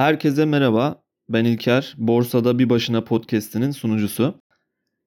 Herkese 0.00 0.44
merhaba. 0.44 1.02
Ben 1.28 1.44
İlker, 1.44 1.94
Borsada 1.98 2.58
Bir 2.58 2.70
Başına 2.70 3.04
podcast'inin 3.04 3.70
sunucusu. 3.70 4.34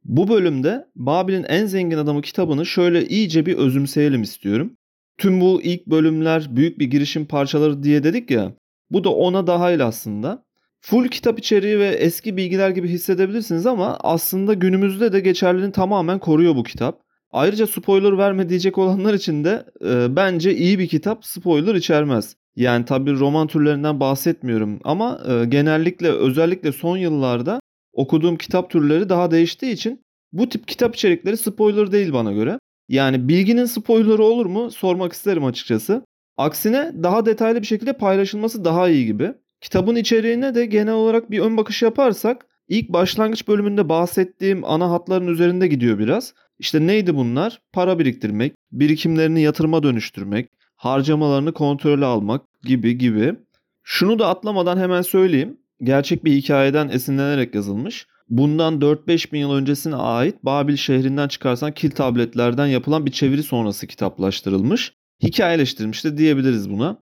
Bu 0.04 0.28
bölümde 0.28 0.86
Babil'in 0.96 1.44
en 1.44 1.66
zengin 1.66 1.98
adamı 1.98 2.22
kitabını 2.22 2.66
şöyle 2.66 3.08
iyice 3.08 3.46
bir 3.46 3.58
özümseyelim 3.58 4.22
istiyorum. 4.22 4.78
Tüm 5.18 5.42
bu 5.42 5.62
ilk 5.62 5.88
bölümler 5.88 6.56
büyük 6.56 6.80
bir 6.80 6.86
girişim 6.86 7.26
parçaları 7.26 7.84
diye 7.84 8.04
dedik 8.04 8.32
ya. 8.32 8.54
Bu 8.92 9.04
da 9.04 9.10
ona 9.10 9.48
dahil 9.48 9.86
aslında. 9.86 10.46
Full 10.82 11.08
kitap 11.08 11.40
içeriği 11.40 11.80
ve 11.80 11.88
eski 11.88 12.38
bilgiler 12.38 12.70
gibi 12.70 12.88
hissedebilirsiniz 12.88 13.66
ama 13.66 13.98
aslında 14.00 14.54
günümüzde 14.54 15.14
de 15.14 15.20
geçerliliğini 15.20 15.72
tamamen 15.72 16.20
koruyor 16.20 16.56
bu 16.56 16.64
kitap. 16.64 17.02
Ayrıca 17.32 17.68
spoiler 17.68 18.18
verme 18.18 18.50
diyecek 18.50 18.78
olanlar 18.78 19.14
için 19.14 19.44
de 19.44 19.66
e, 19.86 20.16
bence 20.16 20.56
iyi 20.56 20.80
bir 20.80 20.88
kitap 20.88 21.26
spoiler 21.26 21.76
içermez. 21.76 22.36
Yani 22.56 22.86
tabii 22.86 23.14
roman 23.14 23.48
türlerinden 23.48 24.00
bahsetmiyorum 24.00 24.80
ama 24.84 25.22
e, 25.28 25.46
genellikle 25.46 26.10
özellikle 26.10 26.72
son 26.72 26.98
yıllarda 26.98 27.60
okuduğum 27.94 28.38
kitap 28.38 28.70
türleri 28.70 29.10
daha 29.10 29.32
değiştiği 29.32 29.74
için 29.74 30.02
bu 30.32 30.50
tip 30.50 30.68
kitap 30.68 30.96
içerikleri 30.96 31.38
spoiler 31.38 31.92
değil 31.92 32.14
bana 32.14 32.32
göre. 32.32 32.60
Yani 32.90 33.28
bilginin 33.28 33.66
spoilerı 33.66 34.24
olur 34.24 34.46
mu 34.46 34.72
sormak 34.72 35.14
isterim 35.14 35.46
açıkçası. 35.46 36.06
Aksine 36.38 36.92
daha 37.04 37.26
detaylı 37.26 37.62
bir 37.62 37.68
şekilde 37.68 37.94
paylaşılması 37.94 38.66
daha 38.66 38.90
iyi 38.90 39.06
gibi. 39.06 39.34
Kitabın 39.62 39.96
içeriğine 39.96 40.56
de 40.56 40.66
genel 40.66 40.94
olarak 40.94 41.32
bir 41.32 41.40
ön 41.40 41.58
bakış 41.58 41.82
yaparsak 41.82 42.46
ilk 42.68 42.90
başlangıç 42.90 43.48
bölümünde 43.48 43.90
bahsettiğim 43.90 44.66
ana 44.66 44.92
hatların 44.92 45.28
üzerinde 45.28 45.68
gidiyor 45.68 46.00
biraz. 46.00 46.34
İşte 46.60 46.88
neydi 46.88 47.16
bunlar? 47.16 47.62
Para 47.74 48.00
biriktirmek, 48.00 48.54
birikimlerini 48.72 49.42
yatırıma 49.42 49.84
dönüştürmek, 49.84 50.50
harcamalarını 50.84 51.54
kontrole 51.54 52.06
almak 52.06 52.42
gibi 52.64 52.98
gibi. 52.98 53.36
Şunu 53.84 54.20
da 54.20 54.28
atlamadan 54.28 54.78
hemen 54.78 55.02
söyleyeyim. 55.02 55.58
Gerçek 55.84 56.26
bir 56.26 56.32
hikayeden 56.32 56.90
esinlenerek 56.90 57.56
yazılmış. 57.56 58.08
Bundan 58.30 58.80
4-5 58.80 59.32
bin 59.32 59.40
yıl 59.40 59.54
öncesine 59.54 59.96
ait 59.96 60.46
Babil 60.46 60.76
şehrinden 60.76 61.28
çıkarsan 61.28 61.72
kil 61.72 61.92
tabletlerden 61.92 62.68
yapılan 62.68 63.06
bir 63.06 63.12
çeviri 63.12 63.44
sonrası 63.44 63.88
kitaplaştırılmış. 63.88 64.94
Hikayeleştirilmiş 65.24 66.06
de 66.06 66.18
diyebiliriz 66.18 66.70
buna. 66.70 66.98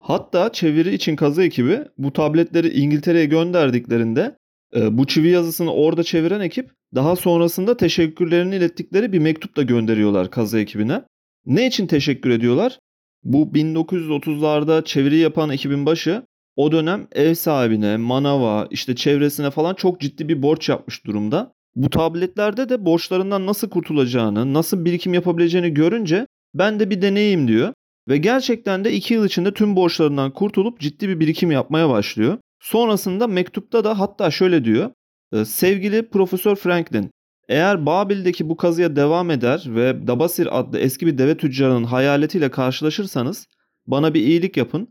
Hatta 0.00 0.52
çeviri 0.52 0.94
için 0.94 1.16
kazı 1.16 1.42
ekibi 1.42 1.80
bu 1.98 2.12
tabletleri 2.12 2.68
İngiltere'ye 2.68 3.26
gönderdiklerinde 3.26 4.36
e, 4.76 4.98
bu 4.98 5.06
çivi 5.06 5.28
yazısını 5.28 5.72
orada 5.72 6.02
çeviren 6.02 6.40
ekip 6.40 6.70
daha 6.94 7.16
sonrasında 7.16 7.76
teşekkürlerini 7.76 8.56
ilettikleri 8.56 9.12
bir 9.12 9.18
mektup 9.18 9.56
da 9.56 9.62
gönderiyorlar 9.62 10.30
kazı 10.30 10.58
ekibine. 10.58 11.02
Ne 11.46 11.66
için 11.66 11.86
teşekkür 11.86 12.30
ediyorlar? 12.30 12.78
Bu 13.24 13.42
1930'larda 13.54 14.84
çeviri 14.84 15.16
yapan 15.16 15.50
ekibin 15.50 15.86
başı 15.86 16.22
o 16.56 16.72
dönem 16.72 17.06
ev 17.12 17.34
sahibine, 17.34 17.96
manava, 17.96 18.68
işte 18.70 18.96
çevresine 18.96 19.50
falan 19.50 19.74
çok 19.74 20.00
ciddi 20.00 20.28
bir 20.28 20.42
borç 20.42 20.68
yapmış 20.68 21.06
durumda. 21.06 21.52
Bu 21.74 21.90
tabletlerde 21.90 22.68
de 22.68 22.84
borçlarından 22.84 23.46
nasıl 23.46 23.70
kurtulacağını, 23.70 24.54
nasıl 24.54 24.84
birikim 24.84 25.14
yapabileceğini 25.14 25.74
görünce 25.74 26.26
ben 26.54 26.80
de 26.80 26.90
bir 26.90 27.02
deneyeyim 27.02 27.48
diyor. 27.48 27.72
Ve 28.08 28.16
gerçekten 28.16 28.84
de 28.84 28.92
2 28.92 29.14
yıl 29.14 29.26
içinde 29.26 29.54
tüm 29.54 29.76
borçlarından 29.76 30.30
kurtulup 30.30 30.80
ciddi 30.80 31.08
bir 31.08 31.20
birikim 31.20 31.50
yapmaya 31.50 31.88
başlıyor. 31.88 32.38
Sonrasında 32.60 33.26
mektupta 33.26 33.84
da 33.84 33.98
hatta 33.98 34.30
şöyle 34.30 34.64
diyor. 34.64 34.90
Ee, 35.32 35.44
sevgili 35.44 36.08
Profesör 36.08 36.56
Franklin, 36.56 37.10
eğer 37.48 37.86
Babil'deki 37.86 38.48
bu 38.48 38.56
kazıya 38.56 38.96
devam 38.96 39.30
eder 39.30 39.64
ve 39.66 40.06
Dabasir 40.06 40.58
adlı 40.60 40.78
eski 40.78 41.06
bir 41.06 41.18
deve 41.18 41.36
tüccarının 41.36 41.84
hayaletiyle 41.84 42.50
karşılaşırsanız 42.50 43.46
bana 43.86 44.14
bir 44.14 44.20
iyilik 44.20 44.56
yapın. 44.56 44.88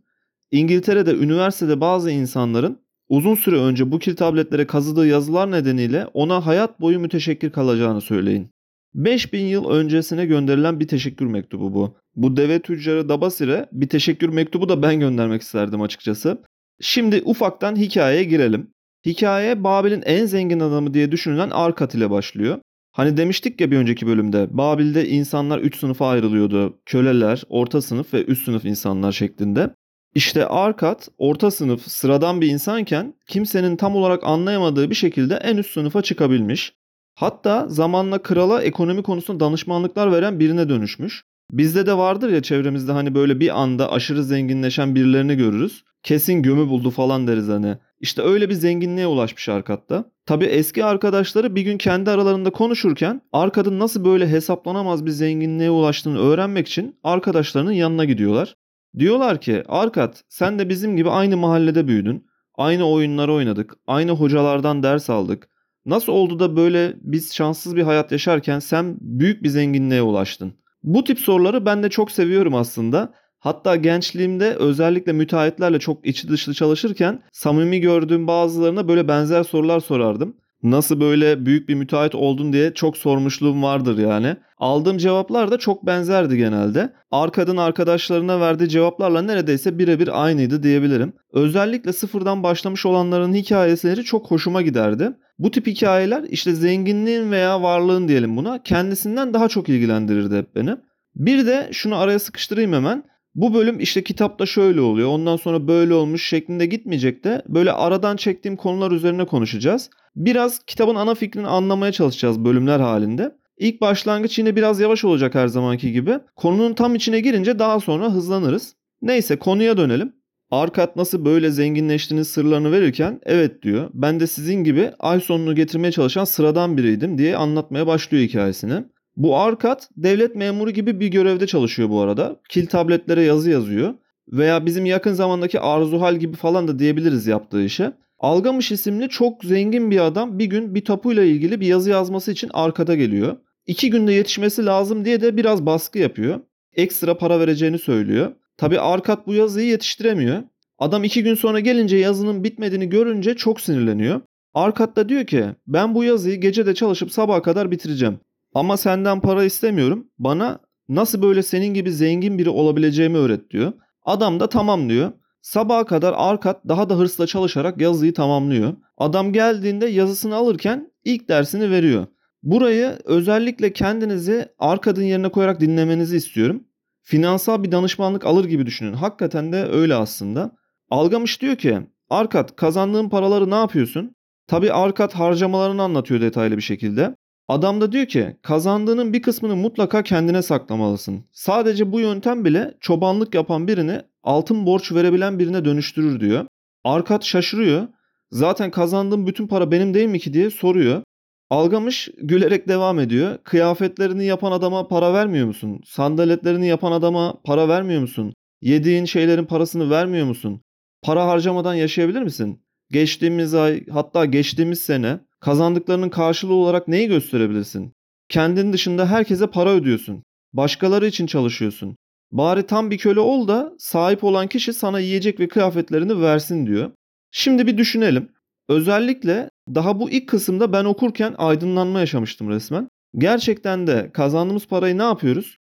İngiltere'de 0.52 1.16
üniversitede 1.16 1.82
bazı 1.82 2.12
insanların 2.12 2.80
uzun 3.10 3.36
süre 3.36 3.56
önce 3.56 3.92
bu 3.92 4.00
kil 4.00 4.16
tabletlere 4.16 4.68
kazıdığı 4.68 5.08
yazılar 5.08 5.52
nedeniyle 5.52 6.08
ona 6.14 6.46
hayat 6.46 6.82
boyu 6.82 7.00
müteşekkir 7.00 7.52
kalacağını 7.52 8.02
söyleyin. 8.02 8.50
5000 8.94 9.46
yıl 9.46 9.70
öncesine 9.70 10.26
gönderilen 10.26 10.80
bir 10.80 10.88
teşekkür 10.88 11.26
mektubu 11.26 11.74
bu. 11.74 11.98
Bu 12.16 12.38
deve 12.38 12.60
tüccarı 12.60 13.10
Dabasir'e 13.10 13.70
bir 13.72 13.90
teşekkür 13.90 14.30
mektubu 14.30 14.70
da 14.70 14.82
ben 14.82 15.00
göndermek 15.00 15.42
isterdim 15.42 15.82
açıkçası. 15.82 16.38
Şimdi 16.82 17.22
ufaktan 17.26 17.76
hikayeye 17.76 18.24
girelim. 18.24 18.75
Hikaye 19.06 19.64
Babil'in 19.64 20.04
en 20.06 20.26
zengin 20.26 20.60
adamı 20.60 20.94
diye 20.94 21.12
düşünülen 21.12 21.50
Arkat 21.50 21.96
ile 21.96 22.10
başlıyor. 22.10 22.58
Hani 22.92 23.18
demiştik 23.18 23.62
ya 23.62 23.72
bir 23.72 23.78
önceki 23.78 24.08
bölümde 24.08 24.48
Babil'de 24.52 25.10
insanlar 25.10 25.60
3 25.60 25.80
sınıfa 25.80 26.08
ayrılıyordu. 26.08 26.80
Köleler, 26.86 27.44
orta 27.50 27.82
sınıf 27.82 28.14
ve 28.14 28.26
üst 28.26 28.46
sınıf 28.46 28.66
insanlar 28.66 29.12
şeklinde. 29.12 29.70
İşte 30.16 30.48
Arkat 30.48 31.10
orta 31.18 31.52
sınıf 31.52 31.82
sıradan 31.82 32.42
bir 32.42 32.48
insanken 32.48 33.14
kimsenin 33.28 33.76
tam 33.76 33.96
olarak 33.96 34.24
anlayamadığı 34.24 34.90
bir 34.90 34.96
şekilde 34.96 35.36
en 35.36 35.58
üst 35.58 35.72
sınıfa 35.72 36.02
çıkabilmiş. 36.02 36.74
Hatta 37.16 37.68
zamanla 37.70 38.22
krala 38.22 38.62
ekonomi 38.62 39.04
konusunda 39.04 39.46
danışmanlıklar 39.46 40.12
veren 40.12 40.40
birine 40.40 40.70
dönüşmüş. 40.70 41.24
Bizde 41.52 41.86
de 41.86 41.98
vardır 41.98 42.30
ya 42.30 42.42
çevremizde 42.42 42.92
hani 42.92 43.16
böyle 43.16 43.40
bir 43.40 43.62
anda 43.62 43.92
aşırı 43.92 44.24
zenginleşen 44.24 44.96
birilerini 44.96 45.36
görürüz. 45.36 45.84
Kesin 46.06 46.42
gömü 46.42 46.70
buldu 46.70 46.90
falan 46.90 47.28
deriz 47.28 47.48
hani. 47.48 47.78
İşte 48.00 48.22
öyle 48.22 48.50
bir 48.50 48.54
zenginliğe 48.54 49.08
ulaşmış 49.08 49.50
Arkad'da. 49.50 50.12
Tabi 50.26 50.46
eski 50.46 50.86
arkadaşları 50.86 51.56
bir 51.56 51.62
gün 51.62 51.78
kendi 51.78 52.12
aralarında 52.12 52.50
konuşurken 52.50 53.22
Arkad'ın 53.32 53.80
nasıl 53.80 54.06
böyle 54.06 54.28
hesaplanamaz 54.28 55.06
bir 55.06 55.12
zenginliğe 55.12 55.70
ulaştığını 55.70 56.20
öğrenmek 56.20 56.68
için 56.68 57.00
arkadaşlarının 57.04 57.72
yanına 57.72 58.06
gidiyorlar. 58.06 58.56
Diyorlar 59.00 59.42
ki 59.42 59.64
Arkad 59.68 60.16
sen 60.30 60.60
de 60.60 60.70
bizim 60.70 60.98
gibi 60.98 61.10
aynı 61.10 61.38
mahallede 61.38 61.88
büyüdün. 61.88 62.26
Aynı 62.56 62.90
oyunları 62.90 63.34
oynadık. 63.34 63.74
Aynı 63.88 64.12
hocalardan 64.12 64.84
ders 64.84 65.10
aldık. 65.10 65.50
Nasıl 65.86 66.14
oldu 66.14 66.40
da 66.40 66.56
böyle 66.56 66.94
biz 67.02 67.34
şanssız 67.34 67.76
bir 67.76 67.84
hayat 67.84 68.12
yaşarken 68.12 68.60
sen 68.60 68.98
büyük 69.02 69.44
bir 69.44 69.50
zenginliğe 69.50 70.02
ulaştın? 70.02 70.54
Bu 70.84 71.04
tip 71.04 71.20
soruları 71.20 71.66
ben 71.66 71.84
de 71.84 71.90
çok 71.90 72.12
seviyorum 72.12 72.56
aslında. 72.56 73.14
Hatta 73.46 73.76
gençliğimde 73.76 74.56
özellikle 74.56 75.14
müteahhitlerle 75.14 75.80
çok 75.80 76.08
içi 76.08 76.30
dışlı 76.30 76.54
çalışırken 76.54 77.22
samimi 77.32 77.80
gördüğüm 77.80 78.28
bazılarına 78.28 78.88
böyle 78.88 79.08
benzer 79.08 79.44
sorular 79.44 79.80
sorardım. 79.80 80.36
Nasıl 80.64 81.00
böyle 81.00 81.46
büyük 81.46 81.70
bir 81.70 81.76
müteahhit 81.76 82.16
oldun 82.16 82.54
diye 82.54 82.74
çok 82.74 82.98
sormuşluğum 82.98 83.64
vardır 83.64 83.98
yani. 83.98 84.36
Aldığım 84.58 84.98
cevaplar 84.98 85.52
da 85.52 85.58
çok 85.58 85.86
benzerdi 85.86 86.38
genelde. 86.38 86.94
Arkadın 87.12 87.58
arkadaşlarına 87.58 88.40
verdiği 88.40 88.70
cevaplarla 88.70 89.22
neredeyse 89.22 89.80
birebir 89.80 90.24
aynıydı 90.24 90.64
diyebilirim. 90.64 91.14
Özellikle 91.34 91.94
sıfırdan 91.94 92.44
başlamış 92.44 92.86
olanların 92.86 93.34
hikayeleri 93.34 94.04
çok 94.04 94.32
hoşuma 94.32 94.62
giderdi. 94.62 95.12
Bu 95.40 95.52
tip 95.52 95.68
hikayeler 95.68 96.24
işte 96.30 96.56
zenginliğin 96.56 97.32
veya 97.32 97.62
varlığın 97.62 98.08
diyelim 98.08 98.38
buna 98.38 98.64
kendisinden 98.64 99.34
daha 99.34 99.48
çok 99.48 99.70
ilgilendirirdi 99.70 100.38
hep 100.38 100.56
beni. 100.56 100.78
Bir 101.16 101.48
de 101.48 101.70
şunu 101.72 101.98
araya 101.98 102.20
sıkıştırayım 102.20 102.74
hemen. 102.74 103.04
Bu 103.36 103.54
bölüm 103.54 103.80
işte 103.80 104.04
kitapta 104.04 104.46
şöyle 104.46 104.82
oluyor 104.82 105.10
ondan 105.10 105.36
sonra 105.36 105.68
böyle 105.68 105.94
olmuş 105.94 106.28
şeklinde 106.28 106.66
gitmeyecek 106.66 107.24
de 107.24 107.42
böyle 107.48 107.72
aradan 107.72 108.16
çektiğim 108.16 108.58
konular 108.58 108.92
üzerine 108.92 109.26
konuşacağız. 109.26 109.90
Biraz 110.16 110.60
kitabın 110.68 110.96
ana 110.96 111.16
fikrini 111.16 111.48
anlamaya 111.48 111.92
çalışacağız 111.92 112.46
bölümler 112.46 112.80
halinde. 112.80 113.36
İlk 113.58 113.82
başlangıç 113.82 114.40
yine 114.40 114.56
biraz 114.56 114.80
yavaş 114.80 115.06
olacak 115.06 115.36
her 115.36 115.48
zamanki 115.48 115.92
gibi. 115.92 116.20
Konunun 116.36 116.74
tam 116.74 116.96
içine 116.96 117.20
girince 117.20 117.60
daha 117.60 117.80
sonra 117.80 118.14
hızlanırız. 118.14 118.76
Neyse 119.02 119.36
konuya 119.36 119.78
dönelim. 119.78 120.14
Arkat 120.52 120.96
nasıl 120.96 121.26
böyle 121.26 121.52
zenginleştiğiniz 121.52 122.28
sırlarını 122.28 122.72
verirken 122.72 123.20
evet 123.24 123.62
diyor. 123.62 123.90
Ben 123.94 124.20
de 124.20 124.28
sizin 124.28 124.64
gibi 124.64 124.92
ay 125.00 125.20
sonunu 125.20 125.56
getirmeye 125.56 125.92
çalışan 125.92 126.24
sıradan 126.24 126.78
biriydim 126.78 127.18
diye 127.18 127.38
anlatmaya 127.38 127.88
başlıyor 127.88 128.24
hikayesini. 128.24 128.84
Bu 129.18 129.38
Arkat 129.38 129.90
devlet 129.98 130.36
memuru 130.36 130.72
gibi 130.72 131.00
bir 131.00 131.08
görevde 131.08 131.48
çalışıyor 131.48 131.90
bu 131.90 132.02
arada. 132.02 132.40
Kil 132.50 132.66
tabletlere 132.66 133.22
yazı 133.22 133.50
yazıyor. 133.50 133.94
Veya 134.28 134.66
bizim 134.66 134.86
yakın 134.86 135.14
zamandaki 135.14 135.60
Arzuhal 135.60 136.16
gibi 136.16 136.36
falan 136.36 136.68
da 136.68 136.80
diyebiliriz 136.80 137.28
yaptığı 137.28 137.64
işe. 137.64 137.92
Algamış 138.20 138.72
isimli 138.72 139.10
çok 139.10 139.44
zengin 139.44 139.92
bir 139.92 140.06
adam 140.06 140.40
bir 140.40 140.46
gün 140.46 140.76
bir 140.76 140.86
tapuyla 140.86 141.24
ilgili 141.24 141.62
bir 141.62 141.68
yazı 141.68 141.90
yazması 141.90 142.32
için 142.32 142.50
arkada 142.54 142.96
geliyor. 142.96 143.38
İki 143.68 143.90
günde 143.90 144.14
yetişmesi 144.14 144.66
lazım 144.66 145.06
diye 145.06 145.22
de 145.22 145.38
biraz 145.38 145.66
baskı 145.66 146.00
yapıyor. 146.00 146.40
Ekstra 146.74 147.18
para 147.18 147.40
vereceğini 147.40 147.80
söylüyor. 147.80 148.32
Tabi 148.58 148.80
Arkat 148.80 149.28
bu 149.28 149.34
yazıyı 149.34 149.68
yetiştiremiyor. 149.68 150.44
Adam 150.80 151.04
iki 151.04 151.24
gün 151.24 151.36
sonra 151.36 151.60
gelince 151.60 151.98
yazının 151.98 152.44
bitmediğini 152.44 152.90
görünce 152.90 153.36
çok 153.36 153.62
sinirleniyor. 153.62 154.22
Arkat 154.54 154.96
da 154.96 155.10
diyor 155.10 155.26
ki 155.26 155.46
ben 155.68 155.96
bu 155.96 156.04
yazıyı 156.04 156.42
gece 156.42 156.66
de 156.66 156.76
çalışıp 156.76 157.12
sabaha 157.12 157.42
kadar 157.42 157.72
bitireceğim. 157.72 158.20
Ama 158.56 158.78
senden 158.78 159.22
para 159.22 159.44
istemiyorum. 159.44 160.08
Bana 160.20 160.60
nasıl 160.90 161.22
böyle 161.22 161.44
senin 161.44 161.74
gibi 161.74 161.92
zengin 161.92 162.38
biri 162.38 162.50
olabileceğimi 162.50 163.18
öğret 163.18 163.52
diyor. 163.52 163.74
Adam 164.06 164.40
da 164.40 164.50
tamam 164.50 164.90
diyor. 164.90 165.12
Sabaha 165.42 165.86
kadar 165.86 166.14
Arkat 166.18 166.68
daha 166.68 166.90
da 166.90 166.98
hırsla 166.98 167.28
çalışarak 167.28 167.82
yazıyı 167.82 168.14
tamamlıyor. 168.14 168.74
Adam 168.98 169.34
geldiğinde 169.34 169.86
yazısını 169.86 170.36
alırken 170.36 170.92
ilk 171.04 171.30
dersini 171.30 171.72
veriyor. 171.72 172.08
Burayı 172.44 173.00
özellikle 173.06 173.74
kendinizi 173.74 174.48
Arkad'ın 174.60 175.04
yerine 175.04 175.30
koyarak 175.30 175.60
dinlemenizi 175.60 176.18
istiyorum. 176.18 176.64
Finansal 177.02 177.64
bir 177.64 177.72
danışmanlık 177.72 178.26
alır 178.26 178.46
gibi 178.46 178.66
düşünün. 178.66 178.94
Hakikaten 178.94 179.54
de 179.54 179.64
öyle 179.66 179.96
aslında. 179.96 180.52
Algamış 180.90 181.42
diyor 181.42 181.56
ki 181.56 181.80
Arkat 182.10 182.56
kazandığın 182.56 183.10
paraları 183.10 183.50
ne 183.52 183.56
yapıyorsun? 183.56 184.16
Tabi 184.48 184.72
Arkat 184.72 185.16
harcamalarını 185.16 185.82
anlatıyor 185.82 186.22
detaylı 186.22 186.58
bir 186.58 186.62
şekilde. 186.62 187.16
Adam 187.48 187.82
da 187.82 187.92
diyor 187.92 188.06
ki 188.06 188.38
kazandığının 188.42 189.14
bir 189.14 189.22
kısmını 189.22 189.56
mutlaka 189.56 190.04
kendine 190.04 190.42
saklamalısın. 190.42 191.26
Sadece 191.32 191.92
bu 191.92 192.00
yöntem 192.00 192.46
bile 192.46 192.78
çobanlık 192.80 193.36
yapan 193.36 193.68
birini 193.68 194.02
altın 194.24 194.66
borç 194.66 194.92
verebilen 194.92 195.40
birine 195.40 195.66
dönüştürür 195.66 196.20
diyor. 196.20 196.46
Arkat 196.84 197.24
şaşırıyor. 197.24 197.88
Zaten 198.32 198.72
kazandığım 198.72 199.28
bütün 199.28 199.48
para 199.48 199.72
benim 199.72 199.94
değil 199.94 200.08
mi 200.10 200.20
ki 200.20 200.34
diye 200.34 200.50
soruyor. 200.50 201.04
Algamış 201.50 202.10
gülerek 202.22 202.68
devam 202.68 203.00
ediyor. 203.00 203.38
Kıyafetlerini 203.44 204.26
yapan 204.26 204.52
adama 204.52 204.88
para 204.88 205.14
vermiyor 205.14 205.48
musun? 205.48 205.82
Sandaletlerini 205.86 206.68
yapan 206.68 206.92
adama 206.92 207.42
para 207.44 207.68
vermiyor 207.68 208.02
musun? 208.02 208.34
Yediğin 208.62 209.06
şeylerin 209.06 209.46
parasını 209.46 209.90
vermiyor 209.90 210.26
musun? 210.26 210.62
Para 211.02 211.28
harcamadan 211.28 211.74
yaşayabilir 211.74 212.22
misin? 212.22 212.62
Geçtiğimiz 212.92 213.54
ay 213.54 213.86
hatta 213.88 214.26
geçtiğimiz 214.26 214.82
sene 214.82 215.20
kazandıklarının 215.46 216.10
karşılığı 216.10 216.54
olarak 216.54 216.88
neyi 216.88 217.08
gösterebilirsin? 217.08 217.94
Kendin 218.30 218.74
dışında 218.74 219.10
herkese 219.10 219.48
para 219.48 219.70
ödüyorsun. 219.70 220.24
Başkaları 220.54 221.08
için 221.08 221.28
çalışıyorsun. 221.28 221.96
Bari 222.32 222.66
tam 222.66 222.92
bir 222.92 222.98
köle 222.98 223.20
ol 223.20 223.48
da 223.48 223.74
sahip 223.80 224.24
olan 224.24 224.48
kişi 224.48 224.74
sana 224.74 225.00
yiyecek 225.00 225.40
ve 225.40 225.48
kıyafetlerini 225.48 226.22
versin 226.22 226.66
diyor. 226.66 226.92
Şimdi 227.32 227.68
bir 227.68 227.78
düşünelim. 227.78 228.30
Özellikle 228.70 229.50
daha 229.76 230.00
bu 230.00 230.10
ilk 230.10 230.30
kısımda 230.30 230.74
ben 230.74 230.86
okurken 230.86 231.36
aydınlanma 231.38 232.00
yaşamıştım 232.00 232.50
resmen. 232.50 232.88
Gerçekten 233.18 233.88
de 233.88 234.10
kazandığımız 234.14 234.68
parayı 234.68 234.98
ne 234.98 235.04
yapıyoruz? 235.04 235.58